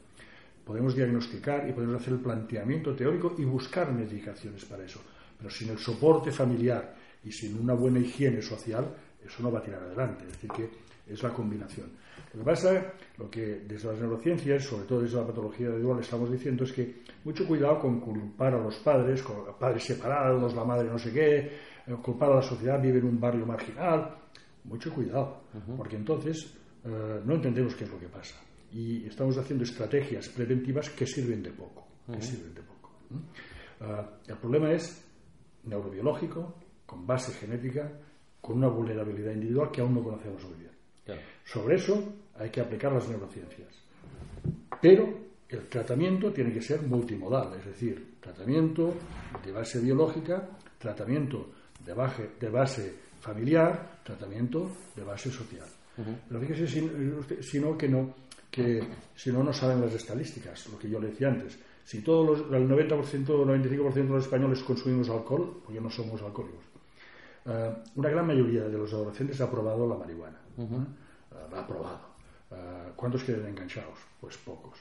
Podemos 0.65 0.96
diagnosticar 0.96 1.69
y 1.69 1.74
podemos 1.74 2.01
hacer 2.01 2.13
el 2.13 2.19
planteamiento 2.19 2.96
teórico 2.96 3.36
y 3.38 3.43
buscar 3.43 3.91
medicaciones 3.91 4.65
para 4.65 4.84
eso, 4.84 5.01
pero 5.38 5.50
sin 5.50 5.69
el 5.69 5.77
soporte 5.77 6.31
familiar 6.31 6.96
y 7.24 7.31
sin 7.31 7.60
una 7.60 7.74
buena 7.74 8.00
higiene 8.00 8.41
social, 8.41 8.96
eso 9.25 9.43
no 9.43 9.51
va 9.51 9.60
a 9.60 9.63
tirar 9.63 9.84
adelante. 9.84 10.25
Es 10.25 10.34
decir, 10.34 10.50
que 10.51 10.69
es 11.10 11.24
la 11.24 11.34
combinación. 11.34 11.92
Lo 12.34 12.39
que 12.39 12.46
pasa, 12.46 12.94
lo 13.18 13.30
que 13.30 13.62
desde 13.68 13.88
las 13.89 14.00
neurociencias, 14.00 14.63
sobre 14.63 14.86
todo 14.86 15.01
desde 15.01 15.18
la 15.18 15.25
patología 15.25 15.70
de 15.70 15.80
igual, 15.80 16.00
estamos 16.00 16.32
diciendo 16.32 16.63
es 16.63 16.72
que 16.74 17.02
mucho 17.24 17.48
cuidado 17.48 17.80
con 17.80 18.00
culpar 18.00 18.54
a 18.54 18.62
los 18.62 18.76
padres, 18.78 19.24
con 19.24 19.58
padres 19.60 19.84
separados, 19.84 20.54
la 20.54 20.63
madre 20.63 20.89
no 20.89 21.00
sé 21.00 21.12
qué, 21.12 21.38
eh, 21.38 21.95
culpar 22.02 22.32
a 22.32 22.36
la 22.36 22.41
sociedad, 22.41 22.82
vive 22.82 23.00
en 23.00 23.06
un 23.06 23.19
barrio 23.19 23.45
marginal. 23.45 24.15
Mucho 24.65 24.93
cuidado, 24.93 25.43
porque 25.78 25.95
entonces 25.95 26.54
eh, 26.84 27.22
no 27.26 27.36
entendemos 27.36 27.74
qué 27.76 27.86
es 27.86 27.89
lo 27.89 28.00
que 28.00 28.10
pasa. 28.10 28.36
Y 28.72 29.08
estamos 29.08 29.38
haciendo 29.38 29.63
estrategias 29.63 30.30
preventivas 30.30 30.89
que 30.91 31.08
sirven 31.08 31.41
de 31.41 31.52
poco. 31.52 31.88
Que 32.12 32.22
sirven 32.22 32.54
de 32.54 32.62
poco. 32.62 32.91
Eh, 33.82 34.06
el 34.28 34.38
problema 34.38 34.72
es 34.74 35.04
neurobiológico, 35.63 36.56
con 36.86 37.08
base 37.08 37.32
genética, 37.34 37.91
con 38.41 38.58
una 38.58 38.67
vulnerabilidad 38.67 39.34
individual 39.34 39.72
que 39.72 39.82
aún 39.82 39.95
no 39.95 40.04
conocemos 40.04 40.43
muy 40.45 40.60
bien. 40.60 40.79
Sobre 41.45 41.76
eso 41.76 42.13
hay 42.38 42.50
que 42.50 42.62
aplicar 42.62 42.91
las 42.91 43.08
neurociencias. 43.08 43.69
Pero 44.82 45.30
el 45.50 45.67
tratamiento 45.67 46.32
tiene 46.32 46.54
que 46.54 46.62
ser 46.62 46.82
multimodal, 46.84 47.56
es 47.60 47.65
decir, 47.65 48.17
tratamiento 48.19 48.93
de 49.43 49.52
base 49.52 49.80
biológica, 49.80 50.48
tratamiento 50.78 51.50
de 51.84 51.93
base, 51.93 52.30
de 52.39 52.50
base 52.50 52.93
familiar, 53.19 54.00
tratamiento 54.04 54.72
de 54.95 55.04
base 55.04 55.32
social. 55.32 55.67
Pero 56.28 56.39
fíjese, 56.39 56.67
si, 57.41 57.60
no, 57.60 57.78
que 57.78 57.89
no, 57.89 58.13
que 58.50 58.82
si 59.15 59.32
no, 59.32 59.43
no 59.43 59.52
saben 59.52 59.82
las 59.82 59.93
estadísticas, 59.93 60.69
lo 60.69 60.80
que 60.80 60.89
yo 60.89 61.00
le 61.00 61.08
decía 61.08 61.28
antes. 61.28 61.60
Si 61.84 62.02
todos 62.02 62.39
los, 62.39 62.54
el 62.54 62.69
90% 62.69 63.30
o 63.30 63.45
95% 63.45 63.93
de 63.93 64.04
los 64.04 64.24
españoles 64.24 64.63
consumimos 64.63 65.10
alcohol, 65.10 65.62
porque 65.65 65.82
no 65.82 65.89
somos 65.89 66.22
alcohólicos, 66.22 66.63
eh, 67.50 67.74
una 67.96 68.10
gran 68.10 68.28
mayoría 68.28 68.64
de 68.64 68.78
los 68.78 68.94
adolescentes 68.94 69.40
ha 69.42 69.50
probado 69.50 69.88
la 69.88 69.96
marihuana. 69.96 70.38
¿eh? 70.58 70.68
la 71.52 71.62
ha 71.62 71.68
probado. 71.68 72.02
Eh, 72.52 72.92
¿Cuántos 72.96 73.24
quedan 73.24 73.48
enganchados? 73.48 73.98
Pues 74.20 74.38
pocos. 74.38 74.78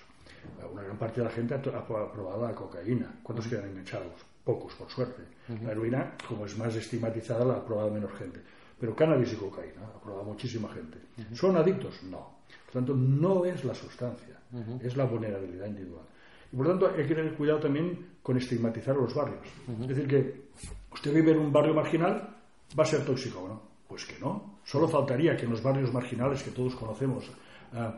una 0.73 0.83
gran 0.83 0.97
parte 0.97 1.21
de 1.21 1.27
la 1.27 1.33
gente 1.33 1.55
ha, 1.55 1.61
probado 1.61 2.47
la 2.47 2.55
cocaína. 2.55 3.11
¿Cuántos 3.23 3.47
quedan 3.47 3.71
enganchados? 3.71 4.25
Pocos, 4.45 4.75
por 4.75 4.91
suerte. 4.91 5.23
La 5.65 5.73
heroína, 5.73 6.15
como 6.27 6.47
es 6.47 6.57
más 6.57 6.75
estigmatizada, 6.75 7.45
la 7.45 7.55
ha 7.55 7.65
probado 7.65 7.91
menos 7.91 8.13
gente. 8.13 8.41
Pero 8.79 8.95
cannabis 8.95 9.33
y 9.33 9.37
cocaína 9.37 9.83
ha 9.97 10.01
probado 10.01 10.25
muchísima 10.25 10.69
gente. 10.73 10.99
¿Son 11.35 11.57
adictos? 11.57 12.03
No. 12.05 12.39
Por 12.65 12.73
tanto, 12.73 12.95
no 12.95 13.45
es 13.45 13.65
la 13.65 13.75
sustancia, 13.75 14.39
es 14.83 14.97
la 14.97 15.05
vulnerabilidad 15.05 15.67
individual. 15.67 16.05
Y 16.53 16.57
por 16.57 16.67
tanto, 16.67 16.91
hay 16.97 17.07
que 17.07 17.15
tener 17.15 17.35
cuidado 17.35 17.61
también 17.61 18.19
con 18.23 18.37
estigmatizar 18.37 18.97
los 18.97 19.15
barrios. 19.15 19.47
Es 19.83 19.89
decir, 19.89 20.07
que 20.07 20.49
usted 20.93 21.15
vive 21.15 21.33
en 21.33 21.39
un 21.39 21.53
barrio 21.53 21.75
marginal, 21.75 22.37
va 22.79 22.85
a 22.85 22.87
ser 22.87 23.05
tóxico, 23.05 23.47
¿no? 23.47 23.63
Pues 23.87 24.05
que 24.05 24.19
no. 24.19 24.59
Solo 24.65 24.89
faltaría 24.89 25.37
que 25.37 25.45
en 25.45 25.51
los 25.51 25.63
barrios 25.63 25.93
marginales 25.93 26.43
que 26.43 26.51
todos 26.51 26.75
conocemos 26.75 27.25
eh, 27.73 27.91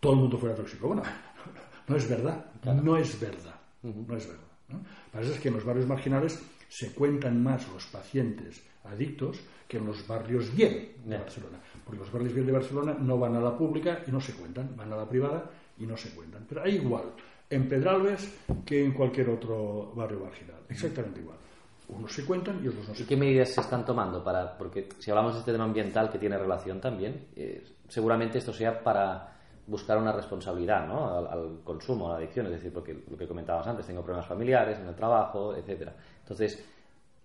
todo 0.00 0.12
el 0.12 0.18
mundo 0.20 0.38
fuera 0.38 0.54
tóxico. 0.54 0.88
Bueno, 0.88 1.02
no 1.88 1.96
es 1.96 2.08
verdad. 2.08 2.46
No 2.64 2.96
es 2.96 3.20
verdad. 3.20 3.54
No 3.82 4.16
es 4.16 4.26
verdad. 4.26 4.44
¿no? 4.68 4.80
Parece 5.12 5.40
que 5.40 5.48
en 5.48 5.54
los 5.54 5.64
barrios 5.64 5.86
marginales 5.86 6.42
se 6.68 6.92
cuentan 6.92 7.42
más 7.42 7.68
los 7.68 7.86
pacientes 7.86 8.62
adictos 8.84 9.40
que 9.68 9.78
en 9.78 9.86
los 9.86 10.06
barrios 10.06 10.54
bien 10.54 10.92
de 11.04 11.18
Barcelona. 11.18 11.60
Porque 11.84 12.00
los 12.00 12.12
barrios 12.12 12.34
bien 12.34 12.46
de 12.46 12.52
Barcelona 12.52 12.96
no 12.98 13.18
van 13.18 13.36
a 13.36 13.40
la 13.40 13.56
pública 13.56 14.02
y 14.06 14.10
no 14.10 14.20
se 14.20 14.32
cuentan, 14.32 14.74
van 14.76 14.92
a 14.92 14.96
la 14.96 15.08
privada 15.08 15.50
y 15.78 15.86
no 15.86 15.96
se 15.96 16.10
cuentan. 16.10 16.46
Pero 16.48 16.62
hay 16.62 16.76
igual 16.76 17.12
en 17.50 17.68
Pedralbes 17.68 18.32
que 18.64 18.84
en 18.84 18.92
cualquier 18.92 19.30
otro 19.30 19.92
barrio 19.94 20.20
marginal. 20.20 20.60
Exactamente 20.68 21.20
igual. 21.20 21.38
Unos 21.88 22.12
se 22.12 22.24
cuentan 22.24 22.64
y 22.64 22.68
otros 22.68 22.88
no 22.88 22.94
se 22.94 23.02
¿Y 23.02 23.06
qué 23.06 23.16
medidas 23.16 23.50
se 23.50 23.60
están 23.60 23.84
tomando 23.84 24.24
para.? 24.24 24.56
Porque 24.56 24.88
si 24.98 25.10
hablamos 25.10 25.34
de 25.34 25.40
este 25.40 25.52
tema 25.52 25.64
ambiental 25.64 26.10
que 26.10 26.18
tiene 26.18 26.38
relación 26.38 26.80
también, 26.80 27.28
eh, 27.36 27.62
seguramente 27.88 28.38
esto 28.38 28.52
sea 28.52 28.82
para 28.82 29.34
buscar 29.66 29.98
una 29.98 30.12
responsabilidad 30.12 30.86
¿no? 30.86 31.28
al, 31.28 31.60
consumo, 31.64 32.08
a 32.08 32.12
la 32.12 32.16
adicción, 32.18 32.46
es 32.46 32.52
decir, 32.52 32.72
porque 32.72 32.94
lo 33.08 33.16
que 33.16 33.26
comentabas 33.26 33.66
antes, 33.66 33.86
tengo 33.86 34.02
problemas 34.02 34.26
familiares 34.26 34.78
en 34.78 34.88
el 34.88 34.94
trabajo, 34.94 35.54
etcétera. 35.56 35.94
Entonces, 36.20 36.62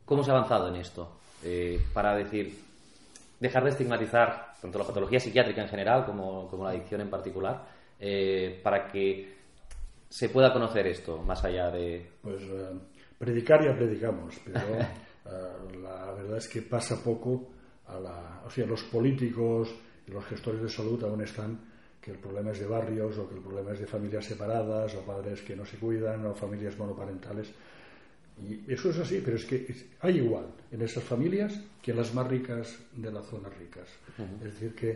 ¿cómo 0.06 0.24
se 0.24 0.32
ha 0.32 0.36
avanzado 0.36 0.70
en 0.70 0.76
esto? 0.76 1.18
Eh, 1.44 1.82
para 1.94 2.16
decir, 2.16 2.58
dejar 3.40 3.64
de 3.64 3.72
estigmatizar 3.72 4.54
tanto 4.62 4.80
la 4.80 4.86
patología 4.86 5.20
psiquiátrica 5.20 5.62
en 5.62 5.70
general 5.70 6.06
como, 6.06 6.48
como 6.50 6.64
la 6.64 6.72
adicción 6.72 7.02
en 7.02 7.10
particular, 7.10 7.66
eh, 8.00 8.60
para 8.64 8.88
que 8.88 9.38
se 10.10 10.30
pueda 10.30 10.52
conocer 10.52 10.88
esto 10.88 11.18
más 11.20 11.44
allá 11.44 11.70
de. 11.70 12.10
Pues 12.22 12.42
predicar 13.20 13.64
ya 13.64 13.76
predicamos, 13.76 14.36
pero 14.44 14.60
eh, 14.80 15.78
la 15.82 16.14
verdad 16.14 16.38
es 16.38 16.48
que 16.48 16.64
pasa 16.64 17.04
poco 17.04 17.52
a 17.88 18.00
la... 18.00 18.42
O 18.46 18.50
sea, 18.50 18.66
los 18.66 18.84
políticos 18.84 19.70
y 20.08 20.12
los 20.12 20.26
gestores 20.26 20.62
de 20.62 20.70
salud 20.70 21.04
aún 21.04 21.22
están 21.22 21.60
que 22.02 22.12
el 22.12 22.18
problema 22.18 22.52
es 22.52 22.60
de 22.60 22.66
barrios 22.66 23.18
o 23.18 23.28
que 23.28 23.36
el 23.36 23.42
problema 23.42 23.74
es 23.74 23.80
de 23.80 23.86
familias 23.86 24.26
separadas 24.26 24.96
o 24.96 25.02
padres 25.02 25.42
que 25.42 25.56
no 25.56 25.66
se 25.66 25.78
cuidan 25.78 26.26
o 26.26 26.34
familias 26.34 26.78
monoparentales. 26.78 27.52
Y 28.42 28.72
eso 28.72 28.90
es 28.90 29.00
así, 29.00 29.22
pero 29.24 29.36
es 29.36 29.44
que 29.44 29.68
hay 30.00 30.18
igual 30.18 30.46
en 30.72 30.82
esas 30.82 31.04
familias 31.04 31.60
que 31.82 31.92
en 31.92 31.98
las 31.98 32.14
más 32.14 32.26
ricas 32.26 32.80
de 32.96 33.12
las 33.12 33.26
zonas 33.26 33.56
ricas. 33.58 33.90
Es 34.18 34.54
decir, 34.54 34.74
que 34.74 34.90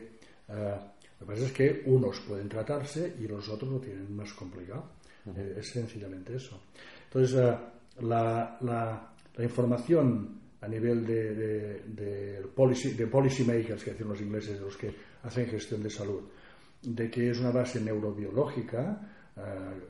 eh, 0.48 0.78
lo 1.20 1.28
que 1.28 1.34
pasa 1.34 1.46
es 1.46 1.52
que 1.52 1.84
unos 1.88 2.22
pueden 2.22 2.48
tratarse 2.48 3.16
y 3.20 3.28
los 3.28 3.50
otros 3.50 3.70
lo 3.70 3.80
tienen 3.80 4.16
más 4.16 4.32
complicado. 4.34 4.92
Eh, 5.36 5.58
es 5.60 5.70
sencillamente 5.70 6.36
eso. 6.36 6.62
Entonces, 7.06 7.56
la, 8.02 8.58
La 9.36 9.44
información 9.44 10.42
a 10.62 10.68
nivel 10.68 11.06
de, 11.06 12.46
policy, 12.56 12.94
de 12.94 13.08
policy 13.08 13.44
makers, 13.44 13.84
que 13.84 13.92
dicen 13.92 14.08
los 14.08 14.22
ingleses, 14.22 14.60
de 14.60 14.66
los 14.66 14.78
que 14.78 14.94
hacen 15.24 15.48
gestión 15.48 15.84
de 15.84 15.90
salud, 15.90 16.24
de 16.82 17.10
que 17.10 17.32
es 17.32 17.40
una 17.40 17.52
base 17.52 17.82
neurobiológica 17.82 19.02
eh, 19.36 19.42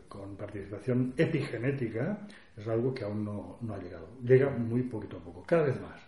con 0.08 0.36
participación 0.36 1.14
epigenética, 1.18 2.26
es 2.56 2.68
algo 2.68 2.94
que 2.94 3.04
aún 3.04 3.24
no, 3.24 3.58
no 3.62 3.74
ha 3.74 3.78
llegado. 3.78 4.08
Llega 4.24 4.50
muy 4.50 4.84
poquito 4.84 5.18
a 5.18 5.20
poco, 5.20 5.44
cada 5.44 5.64
vez 5.64 5.80
más, 5.82 6.00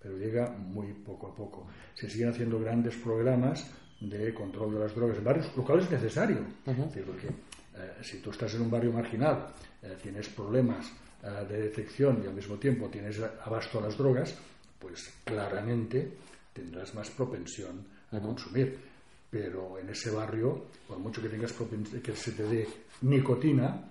pero 0.00 0.16
llega 0.16 0.50
muy 0.50 0.92
poco 0.92 1.28
a 1.28 1.34
poco. 1.34 1.66
Se 1.94 2.08
siguen 2.08 2.28
haciendo 2.28 2.60
grandes 2.60 2.96
programas 2.96 3.70
de 4.00 4.32
control 4.32 4.74
de 4.74 4.80
las 4.80 4.94
drogas 4.94 5.18
en 5.18 5.24
barrios, 5.24 5.56
lo 5.56 5.64
cual 5.64 5.80
es 5.80 5.90
necesario. 5.90 6.38
porque 6.64 7.28
eh, 7.28 7.92
si 8.02 8.20
tú 8.20 8.30
estás 8.30 8.54
en 8.54 8.62
un 8.62 8.70
barrio 8.70 8.92
marginal, 8.92 9.48
eh, 9.82 9.96
tienes 10.00 10.28
problemas 10.28 10.92
eh, 11.24 11.46
de 11.48 11.62
detección 11.62 12.20
y 12.22 12.26
al 12.26 12.34
mismo 12.34 12.56
tiempo 12.56 12.88
tienes 12.88 13.18
abasto 13.44 13.78
a 13.78 13.82
las 13.82 13.96
drogas, 13.96 14.34
pues 14.78 15.12
claramente 15.24 16.12
tendrás 16.52 16.94
más 16.94 17.10
propensión 17.10 17.84
a 18.12 18.20
consumir. 18.20 18.78
Pero 19.30 19.78
en 19.78 19.88
ese 19.88 20.10
barrio, 20.10 20.66
por 20.86 20.98
mucho 20.98 21.22
que 21.22 21.28
tengas 21.28 21.52
que 21.52 22.14
se 22.14 22.32
te 22.32 22.44
dé 22.44 22.68
nicotina, 23.00 23.82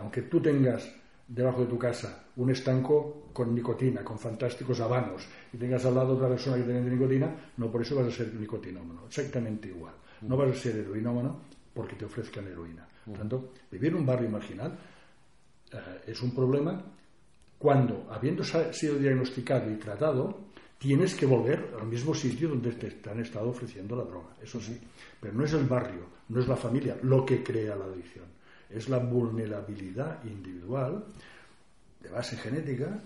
aunque 0.00 0.22
tú 0.22 0.40
tengas 0.40 0.88
debajo 1.28 1.60
de 1.60 1.66
tu 1.66 1.78
casa 1.78 2.24
un 2.36 2.50
estanco 2.50 3.28
con 3.32 3.54
nicotina, 3.54 4.02
con 4.02 4.18
fantásticos 4.18 4.80
habanos, 4.80 5.26
y 5.52 5.58
tengas 5.58 5.84
al 5.84 5.94
lado 5.94 6.14
otra 6.14 6.28
persona 6.28 6.56
que 6.56 6.62
tenga 6.62 6.80
nicotina, 6.80 7.34
no 7.58 7.70
por 7.70 7.82
eso 7.82 7.96
vas 7.96 8.06
a 8.06 8.10
ser 8.10 8.32
nicotinómano, 8.34 9.06
exactamente 9.06 9.68
igual. 9.68 9.94
No 10.22 10.36
vas 10.36 10.50
a 10.50 10.54
ser 10.54 10.76
heroinómano 10.76 11.40
porque 11.74 11.96
te 11.96 12.06
ofrezcan 12.06 12.46
heroína. 12.46 12.88
Por 13.04 13.18
tanto, 13.18 13.52
vivir 13.70 13.90
en 13.90 13.98
un 13.98 14.06
barrio 14.06 14.30
marginal 14.30 14.72
eh, 14.72 14.76
es 16.06 16.22
un 16.22 16.34
problema 16.34 16.82
cuando, 17.58 18.06
habiendo 18.10 18.44
sido 18.44 18.96
diagnosticado 18.96 19.70
y 19.70 19.76
tratado, 19.76 20.48
tienes 20.78 21.14
que 21.14 21.26
volver 21.26 21.74
al 21.80 21.86
mismo 21.86 22.14
sitio 22.14 22.48
donde 22.48 22.72
te 22.72 23.10
han 23.10 23.20
estado 23.20 23.48
ofreciendo 23.48 23.96
la 23.96 24.04
droga, 24.04 24.36
eso 24.42 24.60
sí. 24.60 24.78
Pero 25.20 25.34
no 25.34 25.44
es 25.44 25.52
el 25.52 25.64
barrio, 25.64 26.06
no 26.28 26.40
es 26.40 26.46
la 26.46 26.56
familia 26.56 26.96
lo 27.02 27.26
que 27.26 27.42
crea 27.42 27.74
la 27.74 27.86
adicción 27.86 28.38
es 28.70 28.88
la 28.88 28.98
vulnerabilidad 28.98 30.22
individual 30.24 31.04
de 32.00 32.10
base 32.10 32.36
genética, 32.36 33.00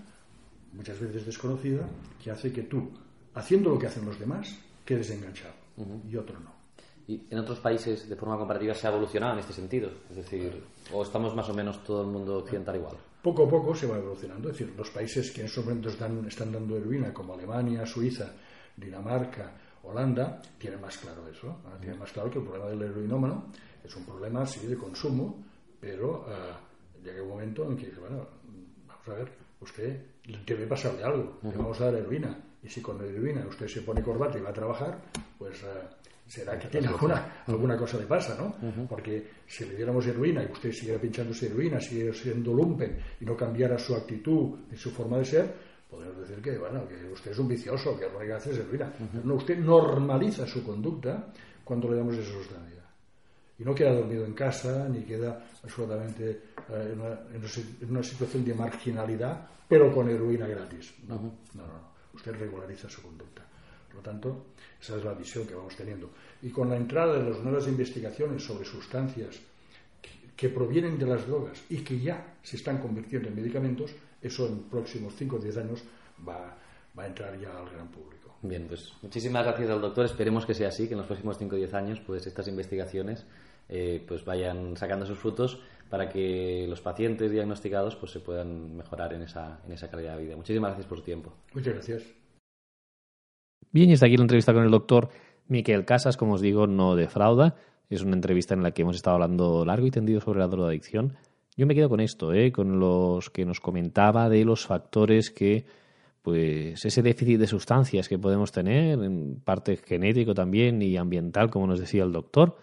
muchas 0.73 0.99
veces 1.01 1.25
desconocida, 1.25 1.89
que 2.23 2.31
hace 2.31 2.53
que 2.53 2.63
tú, 2.63 2.91
haciendo 3.35 3.71
lo 3.71 3.79
que 3.79 3.87
hacen 3.87 4.05
los 4.05 4.19
demás, 4.19 4.59
quedes 4.85 5.11
enganchado 5.11 5.55
y 6.11 6.17
otro 6.17 6.39
no. 6.41 6.62
¿Y 7.09 7.27
en 7.31 7.39
otros 7.39 7.59
países, 7.61 8.09
de 8.09 8.17
forma 8.17 8.39
comparativa, 8.39 8.75
se 8.75 8.87
ha 8.87 8.91
evolucionado 8.91 9.35
en 9.35 9.41
este 9.41 9.53
sentido? 9.53 9.91
Es 10.11 10.17
decir, 10.17 10.63
¿o 10.93 11.03
estamos 11.03 11.35
más 11.35 11.49
o 11.49 11.55
menos 11.55 11.83
todo 11.83 12.03
el 12.03 12.09
mundo 12.09 12.39
occidental 12.39 12.77
igual? 12.77 12.97
Poco 13.23 13.47
a 13.47 13.49
poco 13.49 13.75
se 13.75 13.87
va 13.87 13.99
evolucionando. 13.99 14.51
Es 14.51 14.59
decir, 14.59 14.75
los 14.77 14.91
países 14.91 15.31
que 15.33 15.41
en 15.41 15.47
estos 15.47 15.65
momentos 15.65 15.95
están 15.95 16.53
dando 16.53 16.77
heroína, 16.77 17.13
como 17.13 17.35
Alemania, 17.35 17.85
Suiza, 17.87 18.33
Dinamarca, 18.77 19.53
Holanda, 19.83 20.41
tienen 20.59 20.81
más 20.81 20.97
claro 20.99 21.27
eso. 21.29 21.57
Tienen 21.81 21.99
más 21.99 22.13
claro 22.13 22.31
que 22.31 22.39
el 22.39 22.45
problema 22.45 22.71
del 22.71 22.83
heroinómano 22.83 23.47
es 23.85 23.97
un 23.97 24.05
problema, 24.05 24.47
sí, 24.47 24.67
de 24.67 24.77
consumo, 24.77 25.43
pero 25.81 26.21
uh, 26.21 27.05
llega 27.05 27.23
un 27.23 27.29
momento 27.29 27.65
en 27.69 27.77
que 27.77 27.87
dice, 27.87 28.01
bueno, 28.01 28.27
vamos 28.87 29.09
a 29.09 29.15
ver, 29.15 29.33
usted 29.61 30.01
debe 30.47 30.67
pasarle 30.67 31.03
algo, 31.03 31.39
le 31.43 31.57
vamos 31.57 31.81
a 31.81 31.87
dar 31.87 31.95
heroína. 31.97 32.39
Y 32.63 32.69
si 32.69 32.81
con 32.81 32.99
la 32.99 33.05
heroína 33.05 33.45
usted 33.49 33.67
se 33.67 33.83
pone 33.83 34.03
corbata 34.03 34.39
y 34.39 34.43
va 34.43 34.51
a 34.51 34.53
trabajar, 34.53 35.03
pues 35.37 35.63
uh, 35.65 35.67
será 36.33 36.59
que 36.59 36.69
tiene 36.69 36.89
alguna, 36.89 37.45
alguna 37.47 37.77
cosa 37.77 37.99
le 37.99 38.07
pasa, 38.07 38.35
¿no? 38.35 38.87
Porque 38.89 39.43
si 39.47 39.67
le 39.67 39.77
diéramos 39.77 40.07
heroína 40.07 40.43
y 40.43 40.51
usted 40.51 40.73
siguiera 40.73 40.99
pinchándose 40.99 41.47
heroína, 41.47 41.79
siguiera 41.79 42.15
siendo 42.15 42.55
lumpen 42.55 42.97
y 43.21 43.25
no 43.27 43.37
cambiara 43.37 43.79
su 43.79 43.95
actitud 43.95 44.61
y 44.73 44.77
su 44.77 44.91
forma 44.93 45.19
de 45.19 45.27
ser, 45.27 45.55
podemos 45.91 46.17
decir 46.21 46.43
que, 46.43 46.57
bueno, 46.57 46.89
que 46.89 47.13
usted 47.13 47.33
es 47.33 47.39
un 47.39 47.49
vicioso, 47.49 47.99
que 47.99 48.09
lo 48.09 48.19
que 48.19 48.33
hace 48.33 48.53
es 48.53 48.59
heroína. 48.61 48.91
no, 49.23 49.35
usted 49.35 49.59
normaliza 49.59 50.47
su 50.47 50.65
conducta 50.65 51.29
cuando 51.63 51.91
le 51.91 51.97
damos 51.99 52.17
esa 52.17 52.33
sustancia 52.33 52.83
y 53.59 53.65
no 53.65 53.75
queda 53.75 53.93
dormido 53.93 54.25
en 54.25 54.33
casa, 54.33 54.89
ni 54.89 55.03
queda 55.03 55.45
absolutamente 55.63 56.31
eh, 56.71 56.95
en, 56.95 57.91
una, 57.91 58.03
situación 58.03 58.43
de 58.43 58.55
marginalidad, 58.55 59.47
pero 59.69 59.93
con 59.93 60.09
heroína 60.09 60.47
gratis. 60.47 60.95
No, 61.07 61.17
no, 61.17 61.67
no, 61.67 61.93
Usted 62.15 62.35
regulariza 62.35 62.89
su 62.89 63.03
conducta. 63.03 63.43
Por 63.93 63.97
lo 63.97 64.11
tanto, 64.11 64.47
esa 64.81 64.97
es 64.97 65.05
la 65.05 65.13
visión 65.13 65.47
que 65.47 65.55
vamos 65.55 65.77
teniendo. 65.77 66.11
Y 66.41 66.49
con 66.49 66.71
la 66.71 66.77
entrada 66.77 67.19
de 67.19 67.29
las 67.29 67.41
nuevas 67.41 67.69
investigaciones 67.69 68.43
sobre 68.43 68.65
sustancias 68.65 69.39
que, 70.35 70.49
provienen 70.49 70.99
de 70.99 71.07
las 71.07 71.27
drogas 71.27 71.63
y 71.69 71.79
que 71.85 72.01
ya 72.01 72.35
se 72.43 72.57
están 72.57 72.79
convirtiendo 72.79 73.29
en 73.29 73.37
medicamentos, 73.37 73.93
eso 74.21 74.49
en 74.49 74.63
próximos 74.63 75.15
5 75.17 75.37
o 75.37 75.39
10 75.39 75.57
años 75.59 75.85
va, 76.27 76.57
va 76.99 77.03
a 77.03 77.07
entrar 77.07 77.39
ya 77.39 77.57
al 77.57 77.69
gran 77.71 77.89
público. 77.89 78.35
Bien, 78.41 78.67
pues 78.67 78.93
muchísimas 79.03 79.45
gracias 79.45 79.71
al 79.71 79.81
doctor. 79.81 80.07
Esperemos 80.07 80.45
que 80.47 80.55
sea 80.55 80.69
así, 80.69 80.89
que 80.89 80.95
en 80.95 80.99
los 80.99 81.07
próximos 81.07 81.39
5 81.39 81.55
o 81.55 81.59
10 81.59 81.75
años 81.75 82.01
pues 82.01 82.27
estas 82.27 82.49
investigaciones 82.49 83.25
eh, 83.69 84.05
pues 84.09 84.25
vayan 84.25 84.77
sacando 84.77 85.07
sus 85.07 85.19
frutos 85.19 85.61
para 85.89 86.09
que 86.09 86.67
los 86.67 86.81
pacientes 86.81 87.31
diagnosticados 87.31 87.95
pues 87.97 88.13
se 88.13 88.21
puedan 88.21 88.77
mejorar 88.77 89.13
en 89.13 89.23
esa, 89.23 89.61
en 89.67 89.73
esa 89.73 89.91
calidad 89.91 90.17
de 90.17 90.25
vida. 90.25 90.37
Muchísimas 90.37 90.71
gracias 90.71 90.89
por 90.89 90.99
su 90.99 91.05
tiempo. 91.05 91.35
Muchas 91.53 91.75
gracias. 91.75 92.22
Bien, 93.73 93.89
y 93.89 93.95
está 93.95 94.05
aquí 94.05 94.19
la 94.19 94.25
entrevista 94.25 94.53
con 94.53 94.65
el 94.65 94.71
doctor 94.71 95.09
Miquel 95.49 95.87
Casas, 95.87 96.19
como 96.19 96.35
os 96.35 96.43
digo, 96.43 96.67
no 96.67 96.95
defrauda. 96.95 97.57
Es 97.89 98.03
una 98.03 98.15
entrevista 98.15 98.53
en 98.53 98.63
la 98.63 98.73
que 98.73 98.83
hemos 98.83 98.97
estado 98.97 99.15
hablando 99.15 99.65
largo 99.65 99.87
y 99.87 99.91
tendido 99.91 100.21
sobre 100.21 100.41
la 100.41 100.47
drogadicción. 100.47 101.17
Yo 101.57 101.67
me 101.67 101.75
quedo 101.75 101.89
con 101.89 102.01
esto, 102.01 102.35
¿eh? 102.35 102.53
con 102.53 102.79
los 102.79 103.31
que 103.31 103.47
nos 103.47 103.61
comentaba 103.61 104.29
de 104.29 104.45
los 104.45 104.67
factores 104.67 105.31
que, 105.31 105.65
pues, 106.21 106.85
ese 106.85 107.01
déficit 107.01 107.39
de 107.39 107.47
sustancias 107.47 108.11
que 108.11 108.19
podemos 108.19 108.53
tener, 108.53 109.03
en 109.03 109.41
parte 109.43 109.79
genético 109.79 110.35
también 110.35 110.83
y 110.83 110.99
ambiental, 110.99 111.49
como 111.49 111.67
nos 111.67 111.81
decía 111.81 112.05
el 112.05 112.13
doctor, 112.13 112.59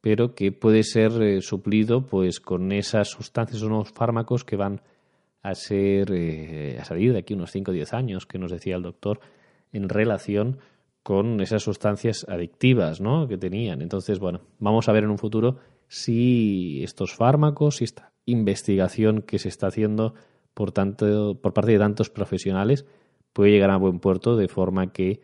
pero 0.00 0.34
que 0.34 0.50
puede 0.50 0.82
ser 0.82 1.12
eh, 1.22 1.42
suplido 1.42 2.06
pues 2.06 2.40
con 2.40 2.72
esas 2.72 3.08
sustancias 3.10 3.62
o 3.62 3.66
unos 3.66 3.90
fármacos 3.92 4.44
que 4.44 4.56
van 4.56 4.80
a 5.42 5.54
ser 5.54 6.10
eh, 6.10 6.78
a 6.80 6.84
salir 6.86 7.12
de 7.12 7.18
aquí 7.18 7.34
unos 7.34 7.50
5 7.50 7.70
o 7.70 7.74
10 7.74 7.92
años 7.92 8.24
que 8.24 8.38
nos 8.38 8.50
decía 8.50 8.76
el 8.76 8.82
doctor 8.82 9.20
en 9.74 9.88
relación 9.88 10.58
con 11.02 11.42
esas 11.42 11.62
sustancias 11.62 12.24
adictivas 12.28 13.00
¿no? 13.00 13.28
que 13.28 13.36
tenían. 13.36 13.82
Entonces, 13.82 14.18
bueno, 14.18 14.40
vamos 14.58 14.88
a 14.88 14.92
ver 14.92 15.04
en 15.04 15.10
un 15.10 15.18
futuro 15.18 15.58
si 15.86 16.82
estos 16.82 17.14
fármacos, 17.14 17.76
si 17.76 17.84
esta 17.84 18.12
investigación 18.24 19.20
que 19.20 19.38
se 19.38 19.48
está 19.48 19.66
haciendo 19.66 20.14
por, 20.54 20.72
tanto, 20.72 21.38
por 21.40 21.52
parte 21.52 21.72
de 21.72 21.78
tantos 21.78 22.08
profesionales 22.08 22.86
puede 23.34 23.50
llegar 23.50 23.70
a 23.70 23.76
buen 23.76 24.00
puerto 24.00 24.36
de 24.36 24.48
forma 24.48 24.92
que 24.92 25.20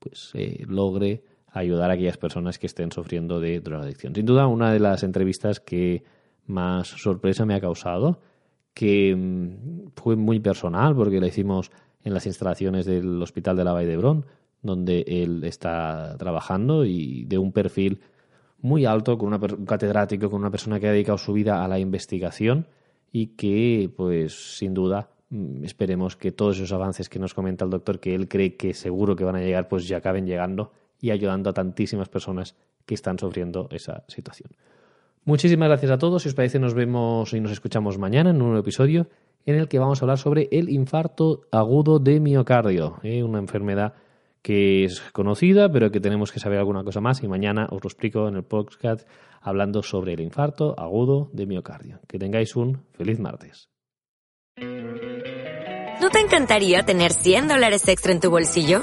pues, 0.00 0.32
eh, 0.34 0.64
logre 0.66 1.22
ayudar 1.46 1.90
a 1.90 1.94
aquellas 1.94 2.16
personas 2.16 2.58
que 2.58 2.66
estén 2.66 2.90
sufriendo 2.90 3.38
de 3.38 3.60
drogadicción. 3.60 4.14
Sin 4.14 4.26
duda, 4.26 4.46
una 4.46 4.72
de 4.72 4.80
las 4.80 5.02
entrevistas 5.02 5.60
que 5.60 6.02
más 6.46 6.88
sorpresa 6.88 7.44
me 7.44 7.54
ha 7.54 7.60
causado, 7.60 8.20
que 8.74 9.14
mm, 9.14 9.90
fue 9.94 10.16
muy 10.16 10.40
personal 10.40 10.94
porque 10.96 11.20
la 11.20 11.26
hicimos 11.26 11.70
en 12.04 12.14
las 12.14 12.26
instalaciones 12.26 12.86
del 12.86 13.22
Hospital 13.22 13.56
de 13.56 13.64
la 13.64 13.72
Valle 13.72 13.88
de 13.88 13.96
Brón, 13.96 14.26
donde 14.62 15.04
él 15.06 15.44
está 15.44 16.16
trabajando 16.18 16.84
y 16.84 17.24
de 17.24 17.38
un 17.38 17.52
perfil 17.52 18.00
muy 18.62 18.84
alto, 18.84 19.16
con 19.16 19.32
un 19.32 19.66
catedrático, 19.66 20.30
con 20.30 20.40
una 20.40 20.50
persona 20.50 20.78
que 20.78 20.88
ha 20.88 20.92
dedicado 20.92 21.18
su 21.18 21.32
vida 21.32 21.64
a 21.64 21.68
la 21.68 21.78
investigación 21.78 22.66
y 23.10 23.28
que, 23.28 23.90
pues, 23.96 24.56
sin 24.58 24.74
duda, 24.74 25.10
mm, 25.30 25.64
esperemos 25.64 26.16
que 26.16 26.30
todos 26.32 26.56
esos 26.56 26.72
avances 26.72 27.08
que 27.08 27.18
nos 27.18 27.34
comenta 27.34 27.64
el 27.64 27.70
doctor, 27.70 28.00
que 28.00 28.14
él 28.14 28.28
cree 28.28 28.56
que 28.56 28.74
seguro 28.74 29.16
que 29.16 29.24
van 29.24 29.36
a 29.36 29.40
llegar, 29.40 29.68
pues 29.68 29.88
ya 29.88 29.98
acaben 29.98 30.26
llegando 30.26 30.72
y 31.00 31.10
ayudando 31.10 31.50
a 31.50 31.54
tantísimas 31.54 32.08
personas 32.08 32.54
que 32.84 32.94
están 32.94 33.18
sufriendo 33.18 33.68
esa 33.70 34.04
situación. 34.08 34.50
Muchísimas 35.24 35.68
gracias 35.68 35.92
a 35.92 35.98
todos. 35.98 36.22
Si 36.22 36.28
os 36.28 36.34
parece, 36.34 36.58
nos 36.58 36.74
vemos 36.74 37.32
y 37.32 37.40
nos 37.40 37.52
escuchamos 37.52 37.98
mañana 37.98 38.30
en 38.30 38.36
un 38.36 38.48
nuevo 38.48 38.60
episodio 38.60 39.08
en 39.46 39.56
el 39.56 39.68
que 39.68 39.78
vamos 39.78 40.00
a 40.00 40.04
hablar 40.04 40.18
sobre 40.18 40.48
el 40.52 40.68
infarto 40.68 41.42
agudo 41.50 41.98
de 41.98 42.20
miocardio, 42.20 42.98
¿eh? 43.02 43.22
una 43.22 43.38
enfermedad 43.38 43.94
que 44.42 44.84
es 44.84 45.00
conocida, 45.12 45.70
pero 45.70 45.90
que 45.90 46.00
tenemos 46.00 46.32
que 46.32 46.40
saber 46.40 46.58
alguna 46.58 46.84
cosa 46.84 47.00
más 47.00 47.22
y 47.22 47.28
mañana 47.28 47.66
os 47.70 47.82
lo 47.82 47.88
explico 47.88 48.28
en 48.28 48.36
el 48.36 48.44
podcast 48.44 49.06
hablando 49.40 49.82
sobre 49.82 50.14
el 50.14 50.20
infarto 50.20 50.74
agudo 50.78 51.30
de 51.32 51.46
miocardio. 51.46 52.00
Que 52.06 52.18
tengáis 52.18 52.56
un 52.56 52.84
feliz 52.92 53.18
martes. 53.18 53.68
¿No 56.00 56.08
te 56.08 56.20
encantaría 56.20 56.82
tener 56.82 57.12
100 57.12 57.48
dólares 57.48 57.86
extra 57.88 58.12
en 58.12 58.20
tu 58.20 58.30
bolsillo? 58.30 58.82